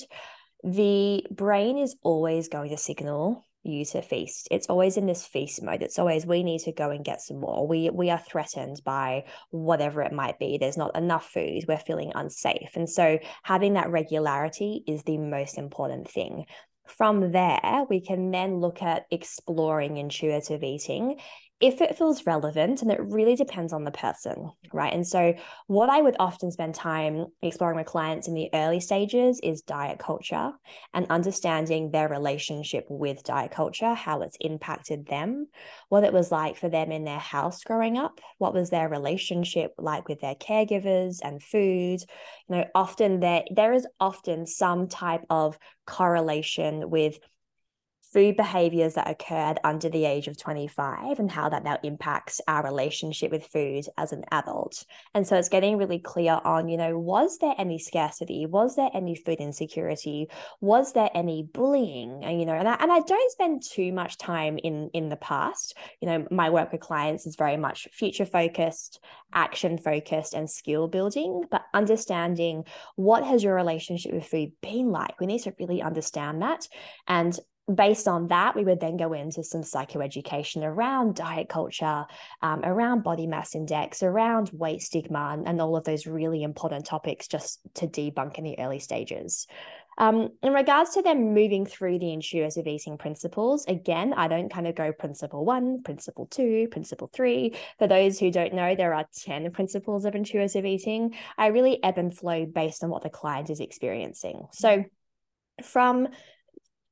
[0.63, 4.47] the brain is always going to signal you to feast.
[4.51, 5.81] It's always in this feast mode.
[5.81, 7.67] It's always we need to go and get some more.
[7.67, 10.57] We we are threatened by whatever it might be.
[10.57, 11.65] There's not enough food.
[11.67, 12.71] We're feeling unsafe.
[12.75, 16.45] And so having that regularity is the most important thing.
[16.87, 21.19] From there, we can then look at exploring intuitive eating
[21.59, 24.93] if it feels relevant and it really depends on the person right?
[24.93, 25.33] And so
[25.67, 29.99] what i would often spend time exploring with clients in the early stages is diet
[29.99, 30.51] culture
[30.93, 35.47] and understanding their relationship with diet culture how it's impacted them
[35.89, 39.73] what it was like for them in their house growing up what was their relationship
[39.77, 42.01] like with their caregivers and food.
[42.47, 47.19] You know often there there is often some type of correlation with
[48.13, 52.63] food behaviors that occurred under the age of 25 and how that now impacts our
[52.63, 54.83] relationship with food as an adult.
[55.13, 58.45] And so it's getting really clear on, you know, was there any scarcity?
[58.45, 60.29] Was there any food insecurity?
[60.61, 62.23] Was there any bullying?
[62.23, 65.15] And, you know, and I, and I don't spend too much time in in the
[65.15, 65.75] past.
[66.01, 68.99] You know, my work with clients is very much future focused,
[69.33, 72.63] action focused and skill building, but understanding
[72.95, 75.19] what has your relationship with food been like?
[75.19, 76.67] We need to really understand that
[77.07, 77.37] and
[77.73, 82.05] based on that, we would then go into some psychoeducation around diet culture,
[82.41, 86.85] um, around body mass index, around weight stigma, and, and all of those really important
[86.85, 89.47] topics just to debunk in the early stages.
[89.99, 94.67] Um, in regards to them moving through the intuitive eating principles, again, I don't kind
[94.67, 97.55] of go principle one, principle two, principle three.
[97.79, 101.15] For those who don't know, there are 10 principles of intuitive eating.
[101.37, 104.47] I really ebb and flow based on what the client is experiencing.
[104.51, 104.85] So,
[105.63, 106.09] from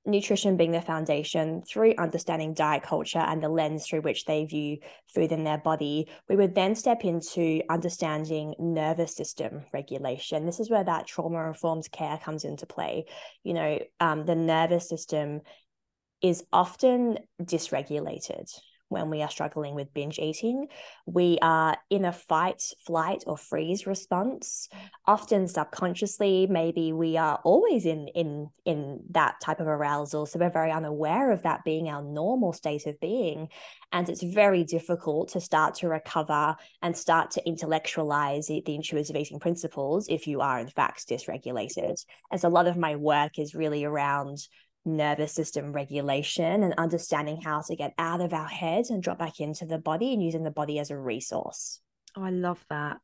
[0.06, 4.78] nutrition being the foundation through understanding diet culture and the lens through which they view
[5.14, 10.46] food in their body we would then step into understanding nervous system regulation.
[10.46, 13.06] This is where that trauma informed care comes into play.
[13.44, 15.42] You know um, the nervous system
[16.22, 18.52] is often dysregulated
[18.90, 20.68] when we are struggling with binge eating.
[21.06, 24.70] We are in a fight, flight, or freeze response.
[25.06, 30.26] Often subconsciously, maybe we are always in in in that type of arousal.
[30.26, 33.50] So we're very unaware of that being our normal state of being.
[33.92, 39.40] And it's very difficult to start to recover and start to intellectualize the, intuitive eating
[39.40, 42.04] principles if you are in fact dysregulated.
[42.32, 44.40] And so a lot of my work is really around
[44.86, 49.40] nervous system regulation and understanding how to get out of our heads and drop back
[49.40, 51.80] into the body and using the body as a resource.
[52.16, 52.98] Oh, I love that.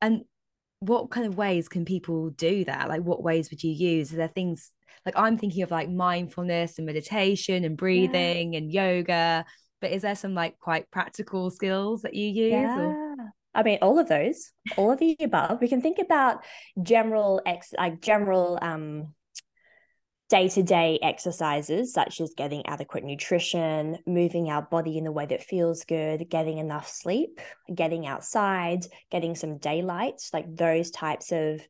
[0.00, 0.24] And
[0.80, 2.88] what kind of ways can people do that?
[2.88, 4.12] Like, what ways would you use?
[4.12, 4.72] Are there things
[5.04, 8.58] like I'm thinking of like mindfulness and meditation and breathing yeah.
[8.58, 9.44] and yoga,
[9.80, 12.52] but is there some like quite practical skills that you use?
[12.52, 12.78] Yeah.
[12.78, 13.16] Or?
[13.54, 15.60] I mean, all of those, all of the above.
[15.60, 16.44] We can think about
[16.82, 19.14] general ex, like general um
[20.28, 25.24] day to day exercises, such as getting adequate nutrition, moving our body in a way
[25.26, 27.40] that feels good, getting enough sleep,
[27.74, 31.60] getting outside, getting some daylight, like those types of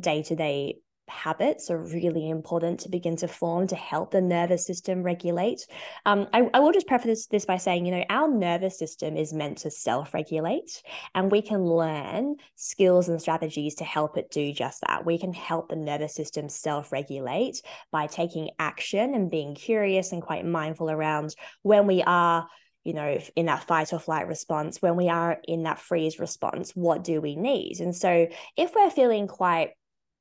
[0.00, 0.76] day to day
[1.10, 5.66] habits are really important to begin to form to help the nervous system regulate.
[6.06, 9.16] Um, I, I, will just preface this, this by saying, you know, our nervous system
[9.16, 10.82] is meant to self regulate,
[11.14, 15.04] and we can learn skills and strategies to help it do just that.
[15.04, 20.22] We can help the nervous system self regulate by taking action and being curious and
[20.22, 22.48] quite mindful around when we are
[22.82, 26.72] you know, in that fight or flight response, when we are in that freeze response,
[26.72, 27.78] what do we need?
[27.80, 29.72] And so, if we're feeling quite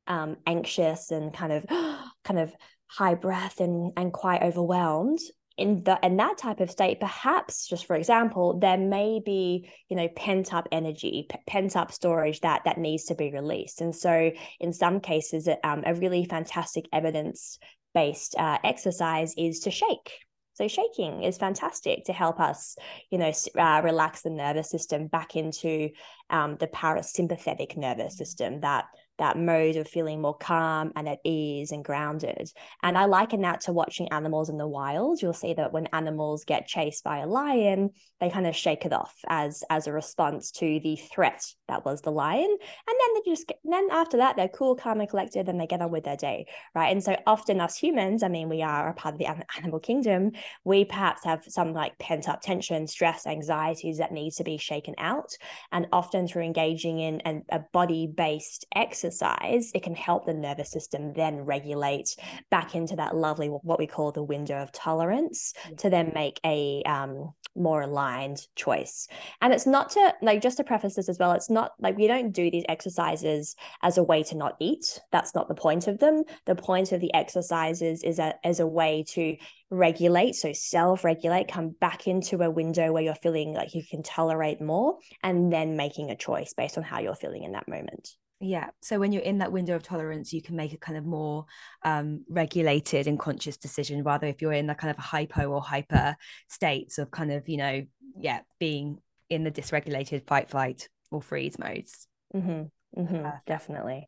[0.09, 1.65] um, anxious and kind of
[2.23, 2.53] kind of
[2.87, 5.19] high breath and and quite overwhelmed
[5.59, 9.95] in the in that type of state perhaps just for example there may be you
[9.95, 13.81] know pent up energy p- pent up storage that that needs to be released.
[13.81, 17.59] And so in some cases um, a really fantastic evidence
[17.93, 20.11] based uh, exercise is to shake.
[20.53, 22.75] So shaking is fantastic to help us,
[23.09, 25.89] you know, uh, relax the nervous system back into
[26.29, 28.85] um, the parasympathetic nervous system, that
[29.19, 32.51] that mode of feeling more calm and at ease and grounded.
[32.81, 35.21] And I liken that to watching animals in the wild.
[35.21, 38.93] You'll see that when animals get chased by a lion, they kind of shake it
[38.93, 42.49] off as as a response to the threat that was the lion.
[42.49, 42.57] And
[42.99, 45.81] then they just get, then after that, they're cool, calm, and collected, and they get
[45.81, 46.91] on with their day, right?
[46.91, 49.27] And so often us humans, I mean, we are a part of the
[49.57, 50.31] animal kingdom.
[50.63, 54.95] We perhaps have some like pent up tension, stress, anxieties that need to be shaken
[54.97, 55.35] out.
[55.71, 60.33] And often through engaging in an, a body based exercise exercise, it can help the
[60.33, 62.15] nervous system then regulate
[62.51, 66.83] back into that lovely, what we call the window of tolerance to then make a
[66.83, 69.07] um, more aligned choice.
[69.41, 72.07] And it's not to, like, just to preface this as well, it's not like we
[72.07, 74.99] don't do these exercises as a way to not eat.
[75.11, 76.23] That's not the point of them.
[76.45, 79.35] The point of the exercises is a, as a way to
[79.71, 84.03] regulate, so self regulate, come back into a window where you're feeling like you can
[84.03, 88.15] tolerate more, and then making a choice based on how you're feeling in that moment.
[88.39, 88.69] Yeah.
[88.81, 91.45] So when you're in that window of tolerance, you can make a kind of more
[91.83, 95.61] um, regulated and conscious decision rather if you're in that kind of a hypo or
[95.61, 96.15] hyper
[96.47, 97.85] states of kind of, you know,
[98.17, 98.99] yeah, being
[99.29, 102.07] in the dysregulated fight, flight, or freeze modes.
[102.33, 103.01] Mm-hmm.
[103.01, 103.27] Mm-hmm.
[103.45, 104.07] Definitely.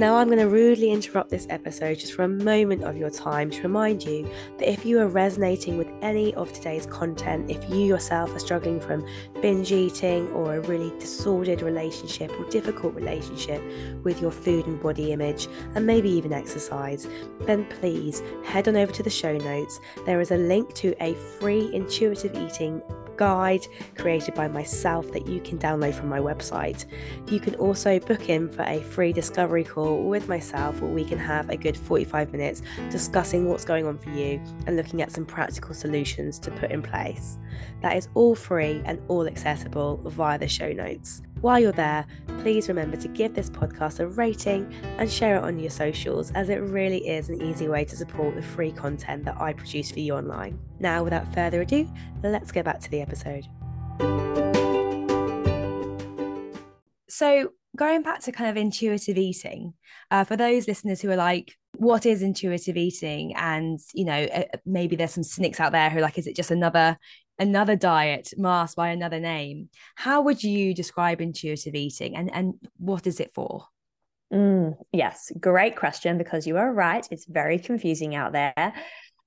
[0.00, 3.50] Now, I'm going to rudely interrupt this episode just for a moment of your time
[3.50, 7.80] to remind you that if you are resonating with any of today's content, if you
[7.80, 9.06] yourself are struggling from
[9.42, 13.62] binge eating or a really disordered relationship or difficult relationship
[14.02, 17.06] with your food and body image, and maybe even exercise,
[17.40, 19.80] then please head on over to the show notes.
[20.06, 22.80] There is a link to a free intuitive eating
[23.20, 23.66] guide
[23.98, 26.86] created by myself that you can download from my website.
[27.28, 31.18] You can also book in for a free discovery call with myself where we can
[31.18, 35.26] have a good 45 minutes discussing what's going on for you and looking at some
[35.26, 37.36] practical solutions to put in place.
[37.82, 41.20] That is all free and all accessible via the show notes.
[41.40, 42.04] While you're there,
[42.40, 46.50] please remember to give this podcast a rating and share it on your socials, as
[46.50, 50.00] it really is an easy way to support the free content that I produce for
[50.00, 50.60] you online.
[50.80, 51.90] Now, without further ado,
[52.22, 53.46] let's get back to the episode.
[57.08, 59.72] So, going back to kind of intuitive eating,
[60.10, 63.34] uh, for those listeners who are like, what is intuitive eating?
[63.34, 66.36] And, you know, uh, maybe there's some cynics out there who are like, is it
[66.36, 66.98] just another
[67.40, 69.70] another diet masked by another name.
[69.96, 73.64] How would you describe intuitive eating and, and what is it for?
[74.32, 77.06] Mm, yes, great question because you are right.
[77.10, 78.72] It's very confusing out there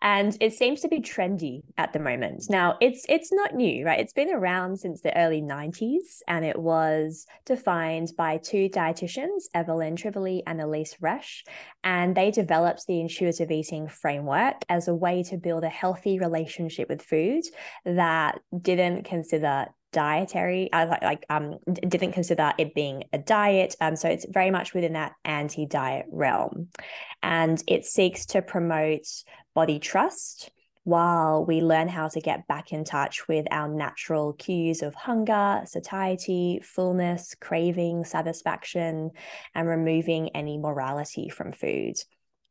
[0.04, 2.44] and it seems to be trendy at the moment.
[2.50, 4.02] Now, it's it's not new, right?
[4.02, 9.96] It's been around since the early 90s and it was defined by two dietitians, Evelyn
[9.96, 11.44] Tribole and Elyse Resch,
[11.86, 16.90] and they developed the intuitive eating framework as a way to build a healthy relationship
[16.90, 17.44] with food
[17.86, 23.96] that didn't consider dietary uh, like, like um didn't consider it being a diet um
[23.96, 26.68] so it's very much within that anti-diet realm
[27.22, 29.06] and it seeks to promote
[29.54, 30.52] body trust
[30.84, 35.62] while we learn how to get back in touch with our natural cues of hunger,
[35.66, 39.12] satiety, fullness, craving, satisfaction,
[39.56, 41.96] and removing any morality from food.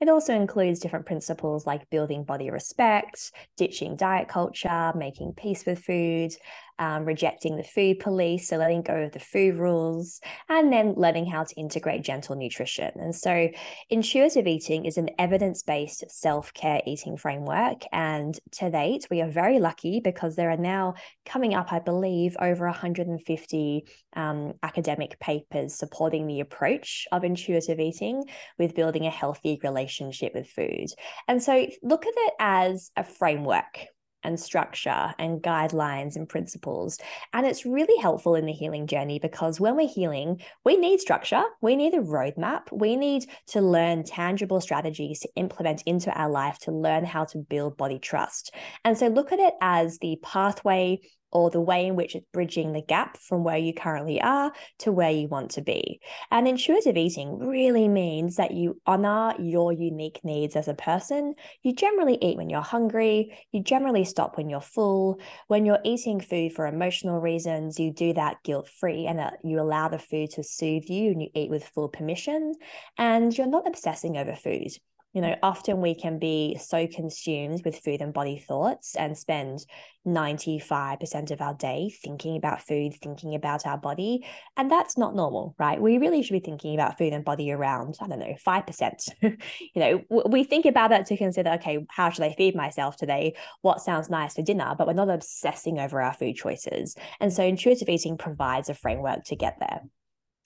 [0.00, 5.78] It also includes different principles like building body respect, ditching diet culture, making peace with
[5.78, 6.32] food,
[6.78, 11.26] um, rejecting the food police, so letting go of the food rules, and then learning
[11.26, 12.90] how to integrate gentle nutrition.
[12.96, 13.48] And so,
[13.90, 17.82] intuitive eating is an evidence based self care eating framework.
[17.92, 20.94] And to date, we are very lucky because there are now
[21.26, 28.24] coming up, I believe, over 150 um, academic papers supporting the approach of intuitive eating
[28.58, 30.86] with building a healthy relationship with food.
[31.28, 33.86] And so, look at it as a framework
[34.24, 36.98] and structure and guidelines and principles.
[37.32, 41.42] And it's really helpful in the healing journey because when we're healing, we need structure,
[41.60, 46.58] we need a roadmap, we need to learn tangible strategies to implement into our life
[46.60, 48.54] to learn how to build body trust.
[48.84, 51.00] And so look at it as the pathway
[51.32, 54.92] or the way in which it's bridging the gap from where you currently are to
[54.92, 56.00] where you want to be.
[56.30, 61.34] And intuitive eating really means that you honor your unique needs as a person.
[61.62, 65.20] You generally eat when you're hungry, you generally stop when you're full.
[65.48, 69.60] When you're eating food for emotional reasons, you do that guilt free and that you
[69.60, 72.54] allow the food to soothe you and you eat with full permission.
[72.98, 74.72] And you're not obsessing over food
[75.12, 79.64] you know, often we can be so consumed with food and body thoughts and spend
[80.06, 84.24] 95% of our day thinking about food, thinking about our body.
[84.56, 85.80] And that's not normal, right?
[85.80, 89.08] We really should be thinking about food and body around, I don't know, 5%.
[89.22, 89.36] you
[89.76, 93.34] know, we think about that to consider, okay, how should I feed myself today?
[93.60, 94.74] What sounds nice for dinner?
[94.76, 96.96] But we're not obsessing over our food choices.
[97.20, 99.82] And so intuitive eating provides a framework to get there.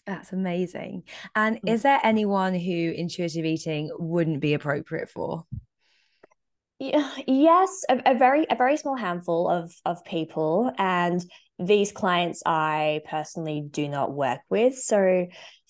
[0.06, 1.02] That's amazing.
[1.34, 1.68] And mm.
[1.68, 5.44] is there anyone who intuitive eating wouldn't be appropriate for?
[6.78, 11.24] Yeah, yes, a, a, very a very small handful of of people, and
[11.58, 14.76] these clients I personally do not work with.
[14.76, 15.26] So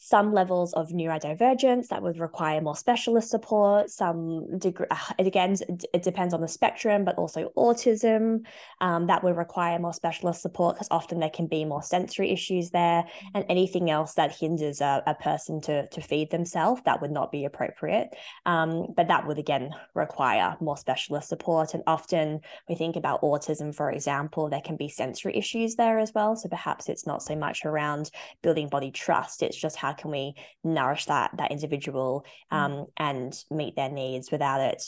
[0.07, 3.91] some levels of neurodivergence that would require more specialist support.
[3.91, 5.57] Some degree, uh, again,
[5.93, 8.47] it depends on the spectrum, but also autism
[8.81, 12.71] um, that would require more specialist support because often there can be more sensory issues
[12.71, 13.05] there,
[13.35, 17.33] and anything else that hinders a, a person to to feed themselves that would not
[17.33, 18.15] be appropriate.
[18.45, 21.75] Um, but that would again require more specialist support.
[21.75, 26.15] And often we think about autism, for example, there can be sensory issues there as
[26.15, 26.37] well.
[26.37, 28.13] So perhaps it's not so much around
[28.43, 30.35] building body trust; it's just how can we
[30.65, 32.57] nourish that that individual mm.
[32.57, 32.87] um, mm.
[32.97, 34.83] and meet their needs without it,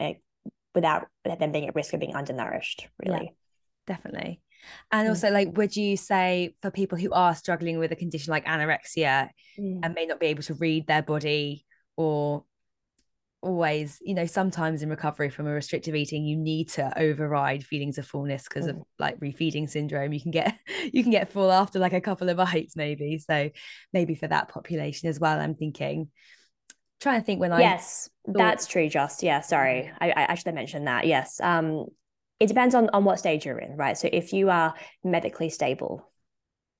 [0.00, 0.22] it,
[0.74, 2.88] without them being at risk of being undernourished.
[3.04, 4.40] Really, yeah, definitely.
[4.90, 5.10] And mm.
[5.10, 9.28] also, like, would you say for people who are struggling with a condition like anorexia
[9.58, 9.80] mm.
[9.82, 11.64] and may not be able to read their body
[11.96, 12.44] or
[13.44, 17.98] always you know sometimes in recovery from a restrictive eating you need to override feelings
[17.98, 18.70] of fullness because mm.
[18.70, 20.12] of like refeeding syndrome.
[20.12, 20.58] You can get
[20.92, 23.18] you can get full after like a couple of bites maybe.
[23.18, 23.50] So
[23.92, 26.08] maybe for that population as well i'm thinking
[27.00, 28.36] trying to think when i yes thought...
[28.36, 29.90] that's true just yeah sorry.
[30.00, 31.06] I, I actually mentioned that.
[31.06, 31.86] Yes um
[32.40, 33.96] it depends on on what stage you're in right?
[33.98, 36.10] So if you are medically stable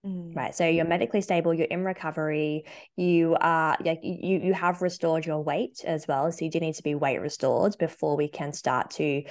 [0.04, 0.36] Mm.
[0.36, 0.54] Right.
[0.54, 2.64] So you're medically stable, you're in recovery,
[2.96, 6.30] you are like you you have restored your weight as well.
[6.30, 9.22] So you do need to be weight restored before we can start to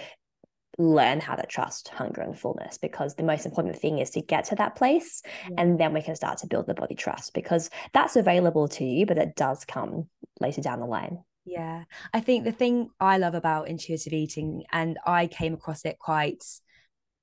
[0.80, 4.46] learn how to trust hunger and fullness because the most important thing is to get
[4.46, 5.56] to that place yeah.
[5.60, 9.06] and then we can start to build the body trust because that's available to you
[9.06, 10.08] but it does come
[10.40, 14.98] later down the line yeah i think the thing i love about intuitive eating and
[15.06, 16.44] i came across it quite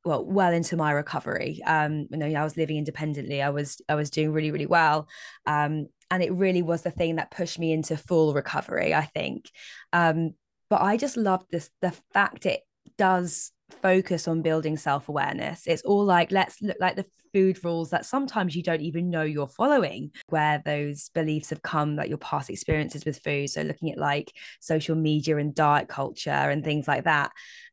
[0.05, 1.61] well well into my recovery.
[1.67, 3.43] Um you know i was living independently.
[3.43, 5.09] I was i was doing really really well.
[5.47, 9.51] Um and it really was the thing that pushed me into full recovery i think.
[9.93, 10.35] Um
[10.69, 12.63] but i just loved this the fact it
[12.97, 15.67] does focus on building self-awareness.
[15.67, 19.23] It's all like let's look like the food rules that sometimes you don't even know
[19.23, 23.49] you're following where those beliefs have come like your past experiences with food.
[23.49, 27.31] So looking at like social media and diet culture and things like that.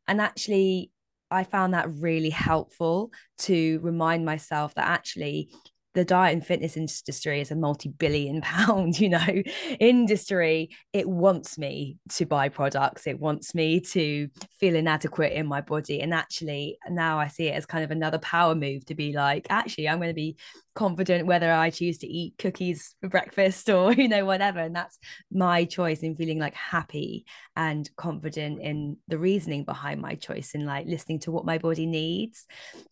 [0.08, 0.92] And actually
[1.30, 5.50] I found that really helpful to remind myself that actually
[5.98, 9.44] the diet and fitness industry is a multi-billion pound you know
[9.80, 10.70] industry.
[10.94, 13.08] It wants me to buy products.
[13.08, 14.30] It wants me to
[14.60, 16.00] feel inadequate in my body.
[16.02, 19.48] And actually now i see it as kind of another power move to be like
[19.50, 20.38] actually i'm going to be
[20.76, 24.60] confident whether i choose to eat cookies for breakfast or you know whatever.
[24.60, 25.00] And that's
[25.32, 27.26] my choice in feeling like happy
[27.56, 31.88] and confident in the reasoning behind my choice and like listening to what my body
[31.88, 32.46] needs.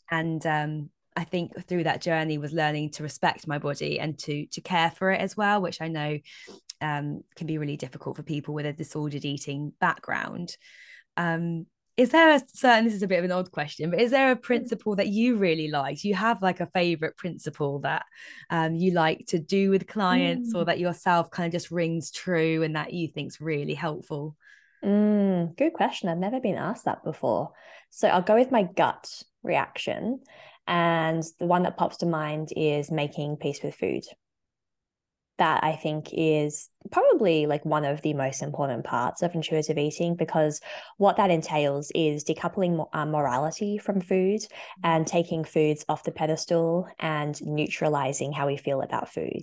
[0.09, 4.45] And um I think through that journey was learning to respect my body and to
[4.47, 6.20] to care for it as well, which I know
[6.82, 10.55] um, can be really difficult for people with a disordered eating background.
[11.18, 11.66] Um,
[11.97, 14.32] is there a certain this is a bit of an odd question but is there
[14.32, 18.05] a principle that you really like do you have like a favorite principle that
[18.49, 20.59] um, you like to do with clients mm.
[20.59, 24.36] or that yourself kind of just rings true and that you think's really helpful?
[24.84, 26.09] Mm, good question.
[26.09, 27.51] I've never been asked that before.
[27.89, 30.20] So i'll go with my gut reaction
[30.68, 34.03] and the one that pops to mind is making peace with food.
[35.38, 40.16] That I think is probably like one of the most important parts of intuitive eating
[40.16, 40.61] because
[40.97, 44.39] what that entails is decoupling uh, morality from food
[44.82, 49.41] and taking foods off the pedestal and neutralizing how we feel about food.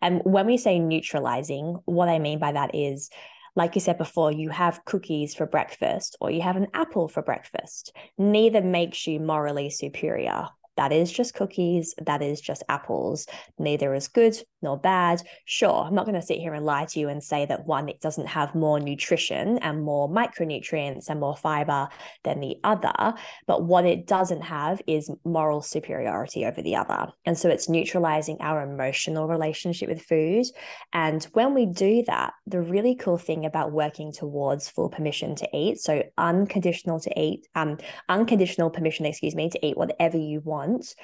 [0.00, 3.10] And when we say neutralizing, what I mean by that is
[3.56, 7.22] like you said before, you have cookies for breakfast or you have an apple for
[7.22, 7.94] breakfast.
[8.18, 13.26] Neither makes you morally superior that is just cookies, that is just apples.
[13.58, 15.20] Neither is good nor bad.
[15.44, 17.88] Sure, I'm not going to sit here and lie to you and say that one
[17.88, 21.88] it doesn't have more nutrition and more micronutrients and more fiber
[22.24, 23.14] than the other,
[23.46, 27.12] but what it doesn't have is moral superiority over the other.
[27.26, 30.46] And so it's neutralizing our emotional relationship with food.
[30.92, 35.48] And when we do that, the really cool thing about working towards full permission to
[35.56, 40.63] eat, so unconditional to eat, um, unconditional permission, excuse me, to eat whatever you want
[40.66, 40.94] want,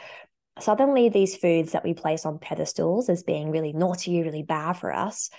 [0.59, 4.93] suddenly these foods that we place on pedestals as being really naughty, really bad for
[4.93, 5.31] us,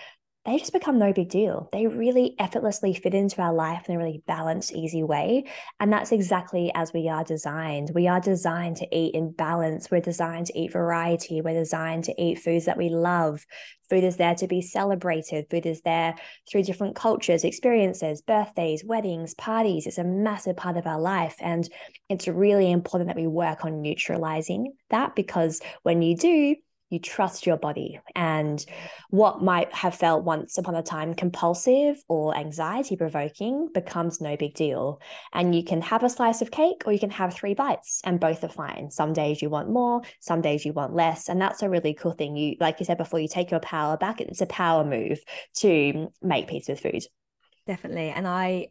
[0.44, 1.70] they just become no big deal.
[1.72, 5.46] They really effortlessly fit into our life in a really balanced, easy way.
[5.80, 7.92] And that's exactly as we are designed.
[7.94, 9.92] We are designed to eat in balance.
[9.92, 11.42] We're designed to eat variety.
[11.42, 13.46] We're designed to eat foods that we love.
[13.92, 15.46] Food is there to be celebrated.
[15.52, 16.16] Food is there
[16.50, 19.86] through different cultures, experiences, birthdays, weddings, parties.
[19.86, 21.36] It's a massive part of our life.
[21.40, 21.70] And
[22.10, 26.56] it's really important that we work on neutralizing that because when you do,
[26.92, 28.66] you trust your body and
[29.10, 34.54] what might have felt once upon a time compulsive or anxiety provoking becomes no big
[34.54, 35.02] deal.
[35.34, 38.20] And you can have a slice of cake or you can have three bites and
[38.20, 38.92] both are fine.
[38.92, 41.30] Some days you want more some days you want less.
[41.30, 42.36] And that's a really cool thing.
[42.36, 44.22] You like you said before you take your power back.
[44.22, 45.20] It's a power move
[45.58, 47.04] to make peace with food.
[47.66, 48.10] Definitely.
[48.10, 48.68] And i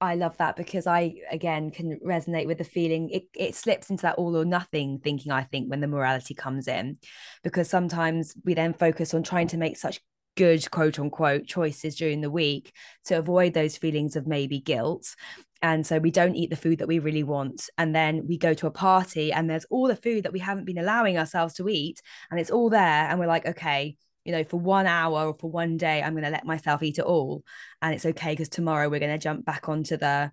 [0.00, 3.10] I love that because I again can resonate with the feeling.
[3.10, 6.68] It, it slips into that all or nothing thinking I think when the morality comes
[6.68, 6.98] in
[7.44, 10.00] because sometimes we then focus on trying to make such
[10.36, 12.72] good quote unquote choices during the week
[13.04, 15.14] to avoid those feelings of maybe guilt.
[15.60, 17.68] And so we don't eat the food that we really want.
[17.76, 20.64] And then we go to a party and there's all the food that we haven't
[20.64, 22.80] been allowing ourselves to eat and it's all there.
[22.80, 26.24] And we're like okay you know, for one hour or for one day, I'm going
[26.24, 27.44] to let myself eat it all.
[27.82, 30.32] And it's okay because tomorrow we're going to jump back onto the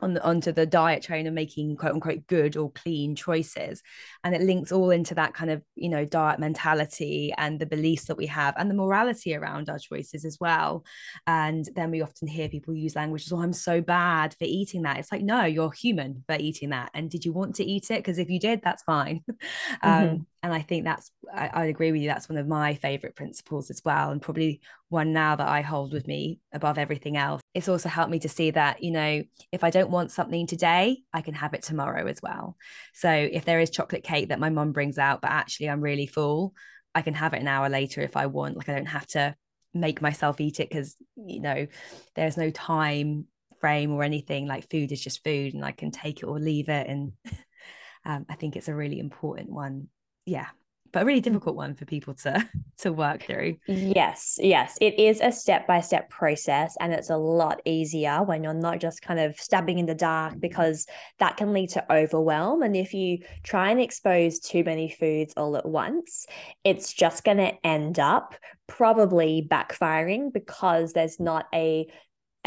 [0.00, 3.82] on the onto the diet train and making quote unquote good or clean choices.
[4.22, 8.06] And it links all into that kind of you know diet mentality and the beliefs
[8.06, 10.84] that we have and the morality around our choices as well.
[11.26, 14.98] And then we often hear people use language oh i'm so bad for eating that.
[14.98, 16.90] It's like no you're human for eating that.
[16.94, 17.98] And did you want to eat it?
[17.98, 19.22] Because if you did that's fine.
[19.82, 20.22] Um, mm-hmm.
[20.44, 23.70] And i think that's I, I agree with you that's one of my favorite principles
[23.70, 24.60] as well and probably
[24.94, 27.42] one now that I hold with me above everything else.
[27.52, 30.98] It's also helped me to see that, you know, if I don't want something today,
[31.12, 32.56] I can have it tomorrow as well.
[32.94, 36.06] So if there is chocolate cake that my mom brings out, but actually I'm really
[36.06, 36.54] full,
[36.94, 38.56] I can have it an hour later if I want.
[38.56, 39.34] Like I don't have to
[39.74, 41.66] make myself eat it because, you know,
[42.14, 43.26] there's no time
[43.60, 44.46] frame or anything.
[44.46, 46.86] Like food is just food and I can take it or leave it.
[46.86, 47.12] And
[48.04, 49.88] um, I think it's a really important one.
[50.26, 50.48] Yeah,
[50.94, 51.24] but a really mm.
[51.24, 52.48] difficult one for people to
[52.78, 53.56] to work through.
[53.66, 58.42] Yes, yes, it is a step by step process, and it's a lot easier when
[58.42, 60.86] you're not just kind of stabbing in the dark because
[61.18, 62.62] that can lead to overwhelm.
[62.62, 66.26] And if you try and expose too many foods all at once,
[66.62, 68.36] it's just going to end up
[68.68, 71.86] probably backfiring because there's not a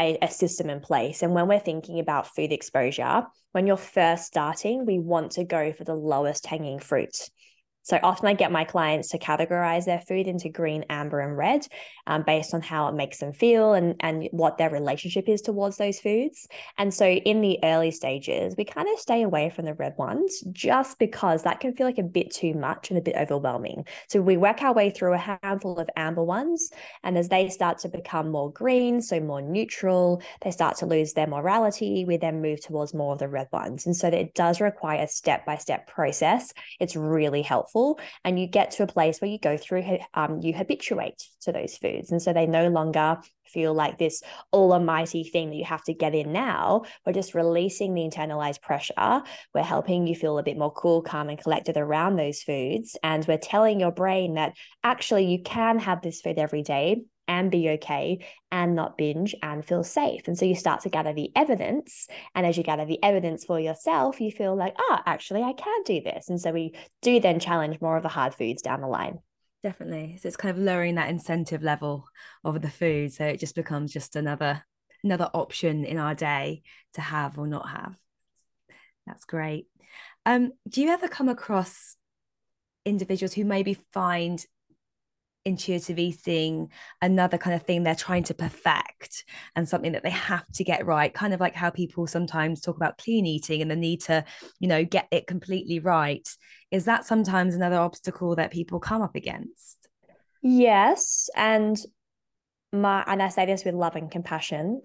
[0.00, 1.22] a, a, system in place.
[1.22, 5.72] And when we're thinking about food exposure, when you're first starting, we want to go
[5.72, 7.28] for the lowest hanging fruit.
[7.88, 11.66] So often I get my clients to categorize their food into green, amber, and red
[12.06, 15.78] um, based on how it makes them feel and, and what their relationship is towards
[15.78, 16.46] those foods.
[16.76, 20.42] And so in the early stages, we kind of stay away from the red ones
[20.52, 23.86] just because that can feel like a bit too much and a bit overwhelming.
[24.08, 26.70] So we work our way through a handful of amber ones.
[27.04, 31.14] And as they start to become more green, so more neutral, they start to lose
[31.14, 32.04] their morality.
[32.06, 33.86] We then move towards more of the red ones.
[33.86, 36.52] And so it does require a step by step process.
[36.80, 40.40] It's really helpful helpful and you get to a place where you go through um,
[40.40, 42.10] you habituate to those foods.
[42.10, 44.22] And so they no longer feel like this
[44.52, 46.82] all almighty thing that you have to get in now.
[47.06, 49.22] We're just releasing the internalized pressure.
[49.54, 52.96] We're helping you feel a bit more cool calm and collected around those foods.
[53.02, 54.54] And we're telling your brain that
[54.84, 59.64] actually you can have this food every day and be okay and not binge and
[59.64, 60.26] feel safe.
[60.26, 62.08] And so you start to gather the evidence.
[62.34, 65.52] And as you gather the evidence for yourself, you feel like, ah, oh, actually, I
[65.52, 66.28] can do this.
[66.30, 69.18] And so we do then challenge more of the hard foods down the line.
[69.62, 70.18] Definitely.
[70.20, 72.08] So it's kind of lowering that incentive level
[72.44, 73.12] of the food.
[73.12, 74.64] So it just becomes just another
[75.04, 76.62] another option in our day
[76.94, 77.94] to have or not have.
[79.06, 79.66] That's great.
[80.26, 81.96] Um, do you ever come across
[82.84, 84.44] individuals who maybe find
[85.44, 86.70] intuitive eating
[87.00, 89.24] another kind of thing they're trying to perfect
[89.56, 92.76] and something that they have to get right kind of like how people sometimes talk
[92.76, 94.24] about clean eating and the need to
[94.60, 96.28] you know get it completely right.
[96.70, 99.88] Is that sometimes another obstacle that people come up against?
[100.42, 101.78] Yes and
[102.72, 104.80] my and i say this with love and compassion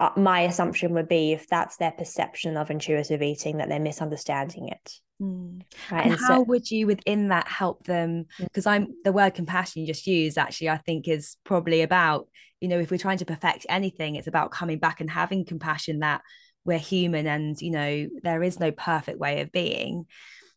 [0.00, 4.68] uh, my assumption would be if that's their perception of intuitive eating that they're misunderstanding
[4.68, 5.60] it mm.
[5.90, 8.72] right and, and how so, would you within that help them because mm.
[8.72, 12.28] i'm the word compassion you just used actually i think is probably about
[12.60, 16.00] you know if we're trying to perfect anything it's about coming back and having compassion
[16.00, 16.22] that
[16.64, 20.06] we're human and you know there is no perfect way of being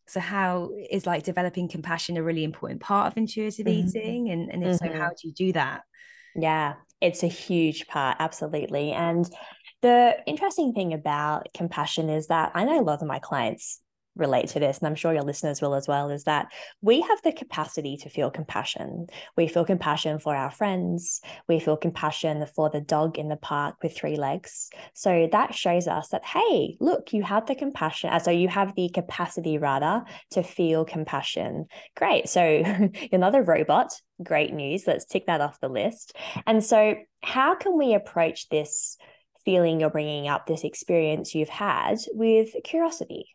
[0.07, 3.87] so how is like developing compassion a really important part of intuitive mm-hmm.
[3.87, 4.93] eating and, and if mm-hmm.
[4.93, 5.83] so how do you do that
[6.35, 8.91] yeah it's a huge part, absolutely.
[8.91, 9.27] And
[9.81, 13.81] the interesting thing about compassion is that I know a lot of my clients
[14.15, 16.47] relate to this, and I'm sure your listeners will as well, is that
[16.81, 19.07] we have the capacity to feel compassion.
[19.37, 21.21] We feel compassion for our friends.
[21.47, 24.69] We feel compassion for the dog in the park with three legs.
[24.93, 28.09] So that shows us that, hey, look, you have the compassion.
[28.09, 31.65] Uh, so you have the capacity, rather, to feel compassion.
[31.95, 32.27] Great.
[32.27, 32.43] So
[33.11, 33.93] you're not a robot.
[34.21, 34.83] Great news.
[34.85, 36.15] Let's tick that off the list.
[36.45, 38.97] And so, how can we approach this?
[39.43, 43.25] feeling you're bringing up this experience you've had with curiosity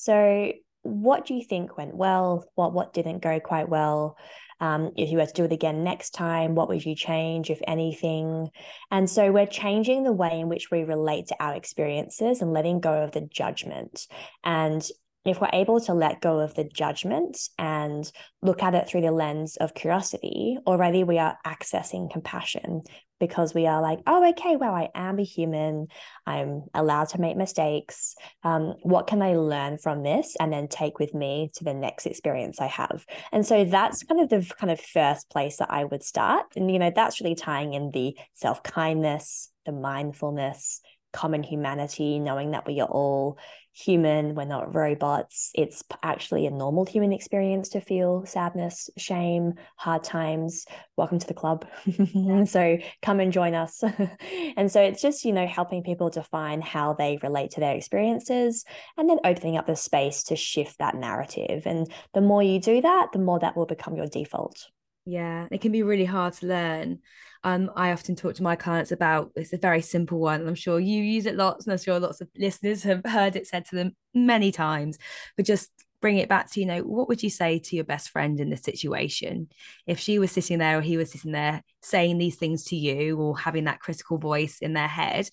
[0.00, 2.46] so what do you think went well?
[2.54, 4.16] What what didn't go quite well?
[4.58, 7.60] Um, if you were to do it again next time, what would you change, if
[7.66, 8.48] anything?
[8.90, 12.80] And so we're changing the way in which we relate to our experiences and letting
[12.80, 14.06] go of the judgment.
[14.42, 14.82] And
[15.26, 19.12] if we're able to let go of the judgment and look at it through the
[19.12, 22.84] lens of curiosity, already we are accessing compassion
[23.20, 25.86] because we are like, oh, okay, well, I am a human.
[26.26, 28.16] I'm allowed to make mistakes.
[28.42, 32.06] Um, what can I learn from this and then take with me to the next
[32.06, 33.04] experience I have?
[33.30, 36.46] And so that's kind of the kind of first place that I would start.
[36.56, 40.80] And, you know, that's really tying in the self kindness, the mindfulness,
[41.12, 43.38] common humanity, knowing that we are all
[43.72, 45.50] human, we're not robots.
[45.54, 50.66] It's actually a normal human experience to feel sadness, shame, hard times.
[50.96, 51.66] Welcome to the club.
[52.46, 53.82] so come and join us.
[54.56, 58.64] and so it's just, you know, helping people define how they relate to their experiences
[58.96, 61.62] and then opening up the space to shift that narrative.
[61.66, 64.66] And the more you do that, the more that will become your default.
[65.06, 67.00] Yeah, it can be really hard to learn.
[67.42, 70.46] Um, I often talk to my clients about it's a very simple one.
[70.46, 73.46] I'm sure you use it lots, and I'm sure lots of listeners have heard it
[73.46, 74.98] said to them many times.
[75.36, 75.70] But just
[76.02, 78.48] bring it back to you know what would you say to your best friend in
[78.48, 79.46] this situation
[79.86, 83.18] if she was sitting there or he was sitting there saying these things to you
[83.18, 85.28] or having that critical voice in their head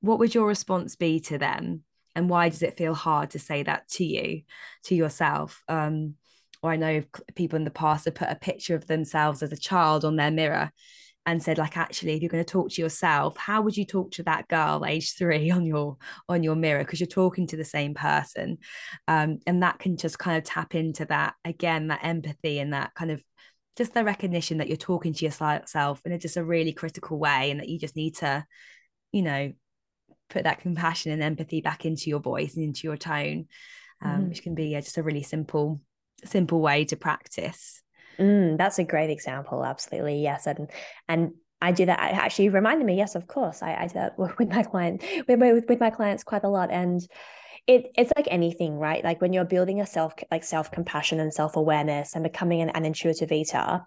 [0.00, 1.82] what would your response be to them
[2.14, 4.42] and why does it feel hard to say that to you
[4.84, 6.14] to yourself um,
[6.62, 7.02] or I know
[7.34, 10.30] people in the past have put a picture of themselves as a child on their
[10.30, 10.70] mirror
[11.24, 14.10] and said like actually if you're going to talk to yourself how would you talk
[14.10, 15.96] to that girl age three on your
[16.28, 18.58] on your mirror because you're talking to the same person
[19.08, 22.94] um, and that can just kind of tap into that again that empathy and that
[22.94, 23.22] kind of
[23.76, 27.50] just the recognition that you're talking to yourself in a just a really critical way
[27.50, 28.44] and that you just need to
[29.12, 29.52] you know
[30.28, 33.46] put that compassion and empathy back into your voice and into your tone
[34.02, 34.28] um, mm.
[34.28, 35.80] which can be yeah, just a really simple
[36.24, 37.82] simple way to practice
[38.18, 39.64] Mm, that's a great example.
[39.64, 40.22] Absolutely.
[40.22, 40.46] Yes.
[40.46, 40.70] And,
[41.08, 41.98] and I do that.
[41.98, 42.96] Actually reminded me.
[42.96, 43.62] Yes, of course.
[43.62, 46.70] I, I do that with my client, with, with, with my clients quite a lot.
[46.70, 47.00] And
[47.66, 49.04] it, it's like anything, right?
[49.04, 52.70] Like when you're building a self, like self compassion and self awareness and becoming an,
[52.70, 53.82] an intuitive eater,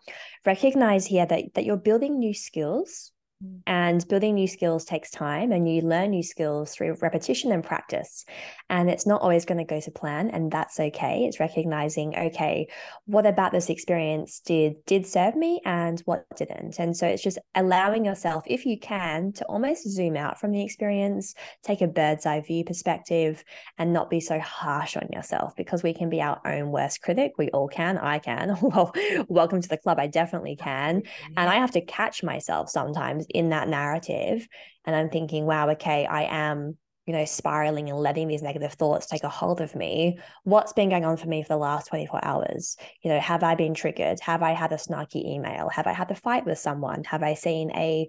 [0.45, 3.11] recognize here that, that you're building new skills
[3.45, 3.61] Mm.
[3.67, 8.25] And building new skills takes time, and you learn new skills through repetition and practice.
[8.69, 11.25] And it's not always going to go to plan, and that's okay.
[11.25, 12.67] It's recognizing, okay,
[13.05, 16.79] what about this experience did did serve me, and what didn't.
[16.79, 20.63] And so it's just allowing yourself, if you can, to almost zoom out from the
[20.63, 23.43] experience, take a bird's eye view perspective,
[23.77, 27.33] and not be so harsh on yourself because we can be our own worst critic.
[27.37, 27.97] We all can.
[27.97, 28.57] I can.
[28.61, 28.93] well,
[29.27, 29.99] welcome to the club.
[29.99, 31.03] I definitely can,
[31.37, 34.47] and I have to catch myself sometimes in that narrative
[34.85, 39.05] and i'm thinking wow okay i am you know spiraling and letting these negative thoughts
[39.05, 40.19] take a hold of me.
[40.43, 42.77] What's been going on for me for the last 24 hours?
[43.01, 44.19] You know have i been triggered?
[44.21, 45.69] Have i had a snarky email?
[45.69, 47.03] Have i had a fight with someone?
[47.03, 48.07] Have i seen a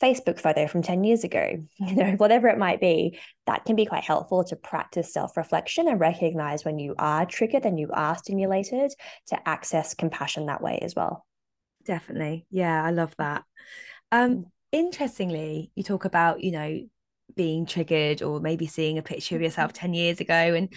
[0.00, 1.62] facebook photo from 10 years ago?
[1.78, 6.00] You know whatever it might be that can be quite helpful to practice self-reflection and
[6.00, 8.92] recognize when you are triggered and you are stimulated
[9.28, 11.26] to access compassion that way as well.
[11.84, 12.46] Definitely.
[12.50, 13.44] Yeah i love that.
[14.10, 16.80] Um interestingly, you talk about, you know,
[17.34, 19.86] being triggered or maybe seeing a picture of yourself mm-hmm.
[19.86, 20.34] 10 years ago.
[20.34, 20.72] And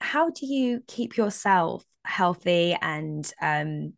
[0.00, 3.94] how do you keep yourself healthy and um,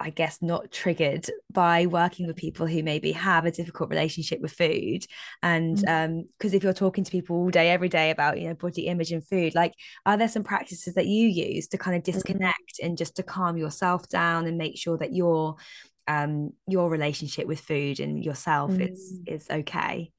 [0.00, 4.52] I guess not triggered by working with people who maybe have a difficult relationship with
[4.52, 5.04] food.
[5.42, 6.54] And um, because mm.
[6.54, 9.12] um, if you're talking to people all day, every day about, you know, body image
[9.12, 9.74] and food, like,
[10.06, 12.12] are there some practices that you use to kind of mm-hmm.
[12.12, 12.86] disconnect mm-hmm.
[12.86, 15.54] and just to calm yourself down and make sure that you're
[16.10, 18.92] um, your relationship with food and yourself mm.
[18.92, 20.12] is is okay?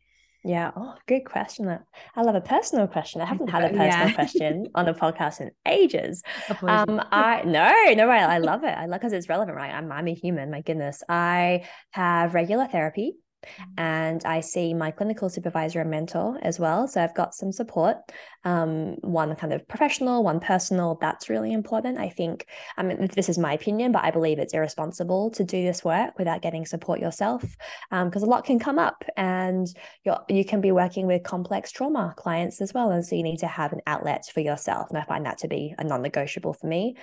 [0.44, 0.72] Yeah.
[0.76, 1.70] Oh, good question.
[2.16, 3.22] I love a personal question.
[3.22, 4.14] I haven't had a personal yeah.
[4.14, 6.24] question on a podcast in ages.
[6.64, 8.22] Um, I no, no, right.
[8.22, 8.76] I love it.
[8.78, 9.74] I love because it's relevant, right?
[9.74, 10.52] I'm I'm a human.
[10.52, 11.04] My goodness.
[11.10, 13.16] I have regular therapy
[13.78, 16.88] and I see my clinical supervisor and mentor as well.
[16.88, 17.98] So I've got some support,
[18.44, 20.98] um, one kind of professional, one personal.
[21.02, 21.98] That's really important.
[21.98, 22.46] I think,
[22.78, 26.18] I mean, this is my opinion, but I believe it's irresponsible to do this work
[26.18, 27.42] without getting support yourself
[27.90, 29.68] because um, a lot can come up and
[30.04, 32.92] you you can be working with complex trauma clients as well.
[32.92, 34.90] And so you need to have an outlet for yourself.
[34.90, 36.96] And I find that to be a non negotiable for me.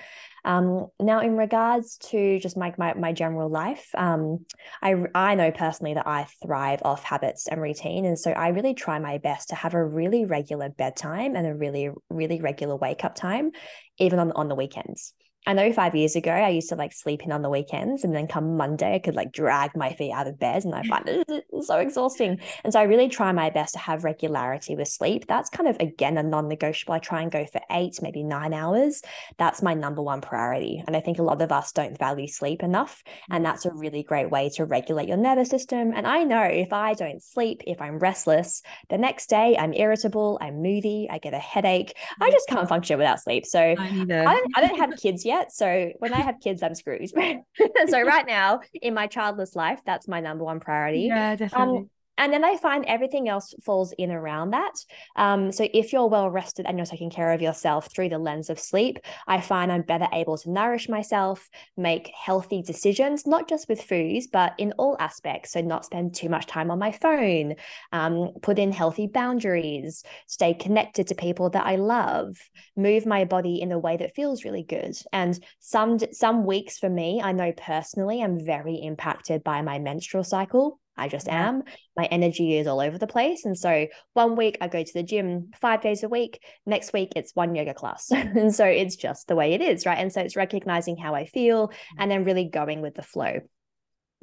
[0.45, 4.45] Um, now, in regards to just my my, my general life, um,
[4.81, 8.73] I I know personally that I thrive off habits and routine, and so I really
[8.73, 13.03] try my best to have a really regular bedtime and a really really regular wake
[13.03, 13.51] up time,
[13.97, 15.13] even on on the weekends.
[15.47, 18.13] I know five years ago I used to like sleep in on the weekends and
[18.13, 21.07] then come Monday I could like drag my feet out of bed and I find
[21.07, 22.39] it so exhausting.
[22.63, 25.25] And so I really try my best to have regularity with sleep.
[25.27, 26.93] That's kind of again a non-negotiable.
[26.93, 29.01] I try and go for eight, maybe nine hours.
[29.37, 30.83] That's my number one priority.
[30.85, 33.01] And I think a lot of us don't value sleep enough.
[33.31, 35.93] And that's a really great way to regulate your nervous system.
[35.95, 40.37] And I know if I don't sleep, if I'm restless, the next day I'm irritable,
[40.41, 41.95] I'm moody, I get a headache.
[42.19, 43.45] I just can't function without sleep.
[43.45, 45.28] So I, I don't, I don't have kids yet.
[45.51, 47.09] So when I have kids, I'm screwed.
[47.87, 51.01] so right now in my childless life, that's my number one priority.
[51.01, 51.79] Yeah, definitely.
[51.79, 51.89] Um,
[52.19, 54.73] and then I find everything else falls in around that.
[55.15, 58.49] Um, so if you're well rested and you're taking care of yourself through the lens
[58.49, 63.69] of sleep, I find I'm better able to nourish myself, make healthy decisions, not just
[63.69, 65.53] with foods, but in all aspects.
[65.53, 67.55] So not spend too much time on my phone,
[67.93, 72.37] um, put in healthy boundaries, stay connected to people that I love,
[72.75, 74.97] move my body in a way that feels really good.
[75.13, 80.25] And some some weeks for me, I know personally, I'm very impacted by my menstrual
[80.25, 80.79] cycle.
[80.99, 81.63] I just am.
[81.95, 83.45] My energy is all over the place.
[83.45, 86.41] And so one week I go to the gym five days a week.
[86.65, 88.07] Next week it's one yoga class.
[88.11, 89.85] and so it's just the way it is.
[89.85, 89.97] Right.
[89.97, 93.39] And so it's recognizing how I feel and then really going with the flow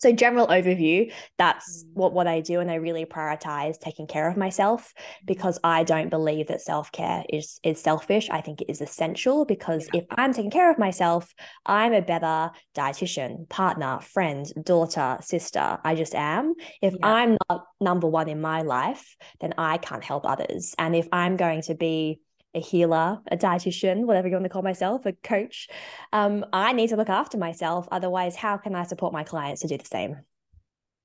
[0.00, 1.88] so general overview that's mm.
[1.94, 5.26] what what i do and i really prioritize taking care of myself mm.
[5.26, 9.88] because i don't believe that self-care is is selfish i think it is essential because
[9.92, 10.00] yeah.
[10.00, 11.32] if i'm taking care of myself
[11.64, 17.06] i'm a better dietitian partner friend daughter sister i just am if yeah.
[17.06, 21.36] i'm not number one in my life then i can't help others and if i'm
[21.36, 22.20] going to be
[22.56, 25.68] a healer, a dietitian, whatever you want to call myself, a coach.
[26.12, 27.86] Um, I need to look after myself.
[27.92, 30.16] Otherwise, how can I support my clients to do the same?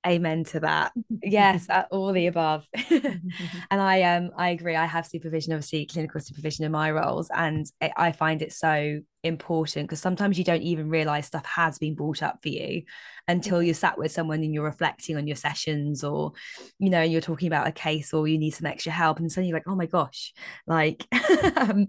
[0.08, 0.93] Amen to that.
[1.22, 2.66] yes, all the above.
[2.89, 3.22] and
[3.70, 4.76] I um I agree.
[4.76, 9.88] I have supervision, obviously clinical supervision in my roles, and I find it so important
[9.88, 12.84] because sometimes you don't even realize stuff has been brought up for you
[13.28, 16.32] until you're sat with someone and you're reflecting on your sessions or
[16.80, 19.49] you know you're talking about a case or you need some extra help and suddenly
[19.49, 20.34] you're like oh my gosh
[20.65, 21.05] like
[21.57, 21.88] um,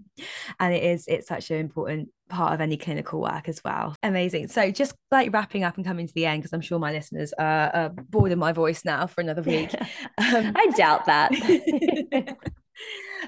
[0.59, 3.95] and it is it's such an important part of any clinical work as well.
[4.01, 4.47] Amazing.
[4.47, 7.33] So just like wrapping up and coming to the end because i'm sure my listeners
[7.37, 9.73] are, are bored of my voice now for another week
[10.17, 11.31] um, i doubt that.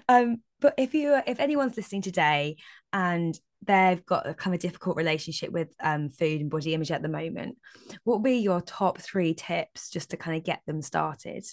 [0.10, 2.58] um but if you if anyone's listening today
[2.92, 7.02] and they've got a kind of difficult relationship with um, food and body image at
[7.02, 7.58] the moment,
[8.04, 11.46] what would be your top three tips just to kind of get them started?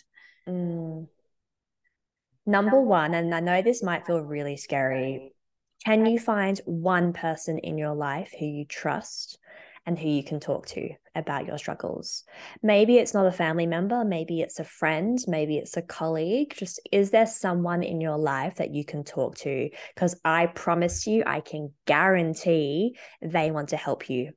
[0.48, 1.08] Mm.
[2.44, 5.32] Number one, and I know this might feel really scary,
[5.84, 9.38] can you find one person in your life who you trust
[9.86, 12.24] and who you can talk to about your struggles.
[12.62, 16.54] Maybe it's not a family member, maybe it's a friend, maybe it's a colleague.
[16.56, 19.70] Just is there someone in your life that you can talk to?
[19.94, 24.32] Because I promise you, I can guarantee they want to help you.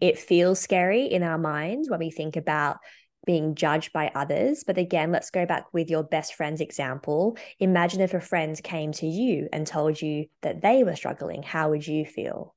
[0.00, 2.78] It feels scary in our minds when we think about
[3.26, 4.64] being judged by others.
[4.66, 7.36] But again, let's go back with your best friend's example.
[7.58, 11.42] Imagine if a friend came to you and told you that they were struggling.
[11.42, 12.54] How would you feel?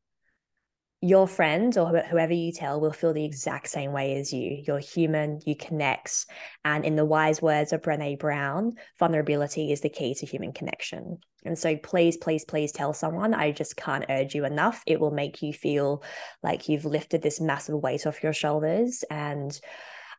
[1.02, 4.64] Your friend or whoever you tell will feel the exact same way as you.
[4.68, 6.28] You're human, you connect.
[6.64, 11.18] And in the wise words of Brene Brown, vulnerability is the key to human connection.
[11.44, 13.34] And so please, please, please tell someone.
[13.34, 14.84] I just can't urge you enough.
[14.86, 16.04] It will make you feel
[16.44, 19.04] like you've lifted this massive weight off your shoulders.
[19.10, 19.60] And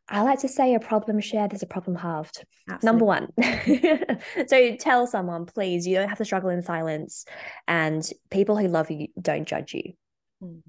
[0.09, 2.45] I like to say a problem shared is a problem halved.
[2.68, 2.87] Absolutely.
[2.87, 3.28] Number one.
[4.49, 7.24] so tell someone, please, you don't have to struggle in silence.
[7.68, 9.93] And people who love you don't judge you.
[10.43, 10.62] Mm,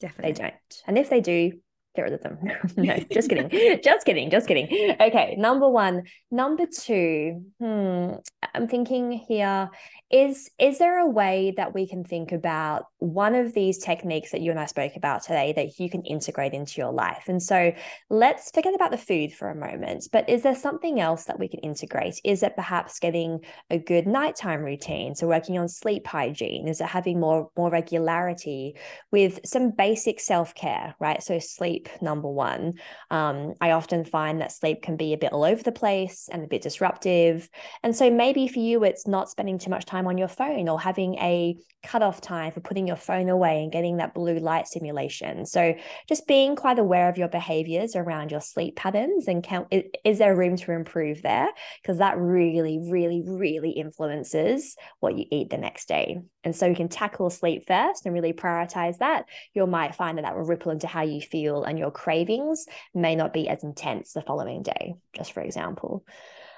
[0.00, 0.32] definitely.
[0.32, 0.82] They don't.
[0.86, 1.52] And if they do,
[1.94, 2.38] get rid of them.
[2.76, 3.80] no, just kidding.
[3.82, 4.30] just kidding.
[4.30, 4.96] Just kidding.
[5.00, 5.34] Okay.
[5.38, 6.04] Number one.
[6.30, 7.44] Number two.
[7.60, 8.14] Hmm.
[8.54, 9.70] I'm thinking here
[10.10, 14.40] is is there a way that we can think about one of these techniques that
[14.40, 17.24] you and I spoke about today that you can integrate into your life?
[17.28, 17.72] And so
[18.08, 21.46] let's forget about the food for a moment, but is there something else that we
[21.46, 22.20] can integrate?
[22.24, 25.14] Is it perhaps getting a good nighttime routine?
[25.14, 26.68] So working on sleep hygiene?
[26.68, 28.76] Is it having more more regularity
[29.12, 31.22] with some basic self-care, right?
[31.22, 32.74] So sleep number one.
[33.10, 36.44] Um, I often find that sleep can be a bit all over the place and
[36.44, 37.50] a bit disruptive.
[37.82, 40.68] And so maybe for you it's not spending too much time time on your phone
[40.68, 44.66] or having a cutoff time for putting your phone away and getting that blue light
[44.66, 45.46] stimulation.
[45.46, 45.74] So
[46.08, 49.66] just being quite aware of your behaviors around your sleep patterns and can
[50.04, 51.48] is there room to improve there?
[51.82, 56.18] Because that really, really, really influences what you eat the next day.
[56.44, 59.26] And so you can tackle sleep first and really prioritize that.
[59.54, 63.14] You might find that that will ripple into how you feel and your cravings may
[63.16, 66.04] not be as intense the following day, just for example.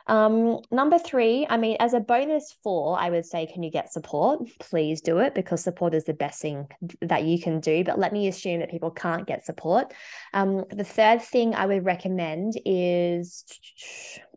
[0.06, 3.92] Um, number three, I mean, as a bonus four, I would say, can you get
[3.92, 4.40] support?
[4.58, 6.66] Please do it because support is the best thing
[7.02, 7.84] that you can do.
[7.84, 9.92] But let me assume that people can't get support.
[10.32, 13.44] Um, the third thing I would recommend is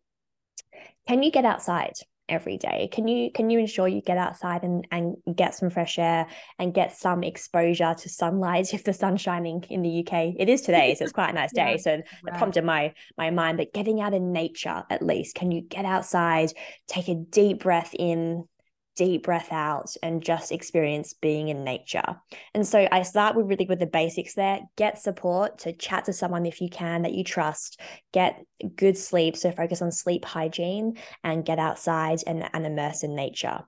[1.08, 1.94] can you get outside?
[2.30, 2.90] Every day.
[2.92, 6.28] Can you can you ensure you get outside and and get some fresh air
[6.60, 10.62] and get some exposure to sunlight if the sun's shining in the uk it is
[10.62, 11.72] today so it's quite a nice day.
[11.72, 12.04] Yeah, so right.
[12.28, 15.86] it prompted my my mind but getting out in nature at least can you get
[15.86, 16.52] outside
[16.88, 18.46] take a deep breath in
[18.96, 22.22] deep breath out and just experience being in nature.
[22.54, 24.62] And so I start with really with the basics there.
[24.78, 27.80] Get support to chat to someone if you can that you trust.
[28.12, 28.44] Get
[28.76, 29.36] good sleep.
[29.36, 33.62] So focus on sleep hygiene and get outside and, and immerse in nature.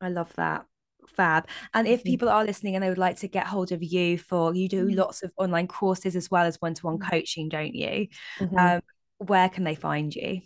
[0.00, 0.66] I love that.
[1.08, 1.46] Fab.
[1.72, 4.54] And if people are listening and they would like to get hold of you for
[4.54, 4.98] you do mm-hmm.
[4.98, 7.10] lots of online courses as well as one-to-one mm-hmm.
[7.10, 8.08] coaching, don't you?
[8.40, 8.56] Mm-hmm.
[8.56, 8.80] Um,
[9.18, 10.40] where can they find you?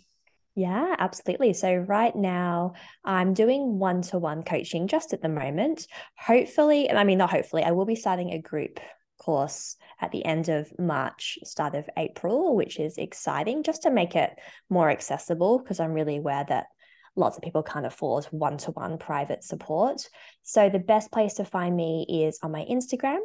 [0.55, 1.53] Yeah, absolutely.
[1.53, 2.73] So, right now,
[3.05, 5.87] I'm doing one to one coaching just at the moment.
[6.17, 8.79] Hopefully, I mean, not hopefully, I will be starting a group
[9.19, 14.15] course at the end of March, start of April, which is exciting just to make
[14.15, 14.31] it
[14.69, 16.67] more accessible because I'm really aware that
[17.15, 20.09] lots of people can't afford one to one private support.
[20.43, 23.19] So, the best place to find me is on my Instagram.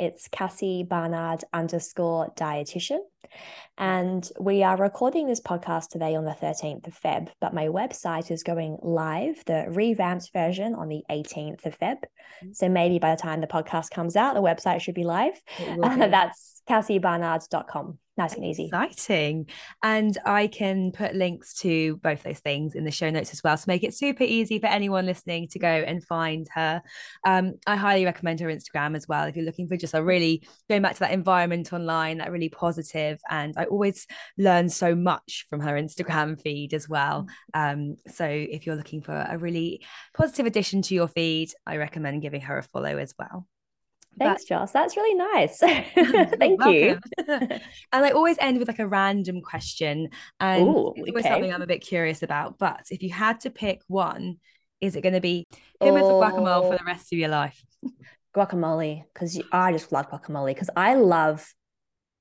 [0.00, 3.00] It's Cassie Barnard underscore dietitian.
[3.76, 8.30] And we are recording this podcast today on the 13th of Feb, but my website
[8.30, 11.96] is going live, the revamped version on the 18th of Feb.
[11.96, 12.52] Mm-hmm.
[12.52, 15.38] So maybe by the time the podcast comes out, the website should be live.
[15.60, 18.66] Uh, that's cassiebarnard.com nice and easy.
[18.66, 19.48] Exciting.
[19.82, 23.56] And I can put links to both those things in the show notes as well
[23.56, 26.82] to make it super easy for anyone listening to go and find her.
[27.26, 30.46] Um, I highly recommend her Instagram as well if you're looking for just a really
[30.68, 33.18] going back to that environment online, that really positive.
[33.30, 34.06] And I always
[34.36, 37.26] learn so much from her Instagram feed as well.
[37.54, 37.72] Mm.
[37.72, 39.82] Um, so if you're looking for a really
[40.14, 43.46] positive addition to your feed, I recommend giving her a follow as well.
[44.18, 44.48] Thanks, but...
[44.48, 44.72] Joss.
[44.72, 45.58] That's really nice.
[46.38, 46.98] Thank you.
[47.28, 47.60] and
[47.92, 50.08] I always end with like a random question.
[50.38, 51.28] And Ooh, it's okay.
[51.28, 52.58] something I'm a bit curious about.
[52.58, 54.36] But if you had to pick one,
[54.80, 55.46] is it going to be
[55.80, 56.16] hummus oh.
[56.16, 57.62] or guacamole for the rest of your life?
[58.34, 61.52] guacamole, because I just love guacamole because I love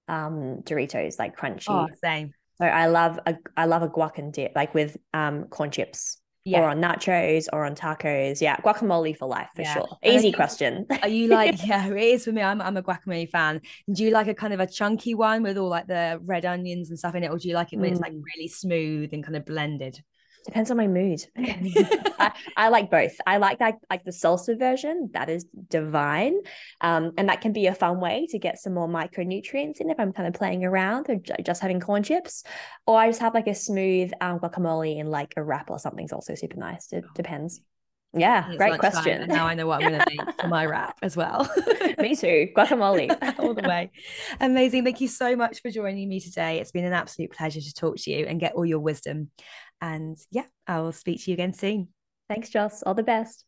[0.08, 1.66] um Doritos, like crunchy.
[1.70, 2.34] Oh, same.
[2.60, 6.18] So I love a I love a guac and dip, like with um corn chips
[6.58, 8.42] or on nachos or on tacos.
[8.42, 9.74] Yeah, guacamole for life for yeah.
[9.74, 9.88] sure.
[10.04, 10.86] Easy question.
[11.02, 12.42] Are you like, yeah, it is for me.
[12.42, 13.62] I'm, I'm a guacamole fan.
[13.92, 16.90] Do you like a kind of a chunky one with all like the red onions
[16.90, 17.92] and stuff in it, or do you like it when mm.
[17.94, 18.24] it's like mm.
[18.36, 20.04] really smooth and kind of blended?
[20.46, 21.24] Depends on my mood.
[21.38, 23.16] I, I, like both.
[23.28, 25.10] I like that, like the salsa version.
[25.14, 26.40] That is divine,
[26.82, 30.00] um, and that can be a fun way to get some more micronutrients in if
[30.00, 32.44] I'm kind of playing around or just having corn chips.
[32.88, 36.14] Or I just have like a smooth um, guacamole in like a wrap or something's
[36.14, 36.92] also super nice.
[36.92, 37.62] It depends.
[38.14, 39.22] Yeah, great question.
[39.22, 41.48] And now I know what I'm going to make for my wrap as well.
[42.00, 42.48] me too.
[42.56, 43.92] Guacamole all the way.
[44.40, 44.84] Amazing.
[44.84, 46.60] Thank you so much for joining me today.
[46.60, 49.30] It's been an absolute pleasure to talk to you and get all your wisdom.
[49.82, 51.90] And yeah, I will speak to you again soon.
[52.28, 52.84] Thanks, Joss.
[52.84, 53.46] All the best.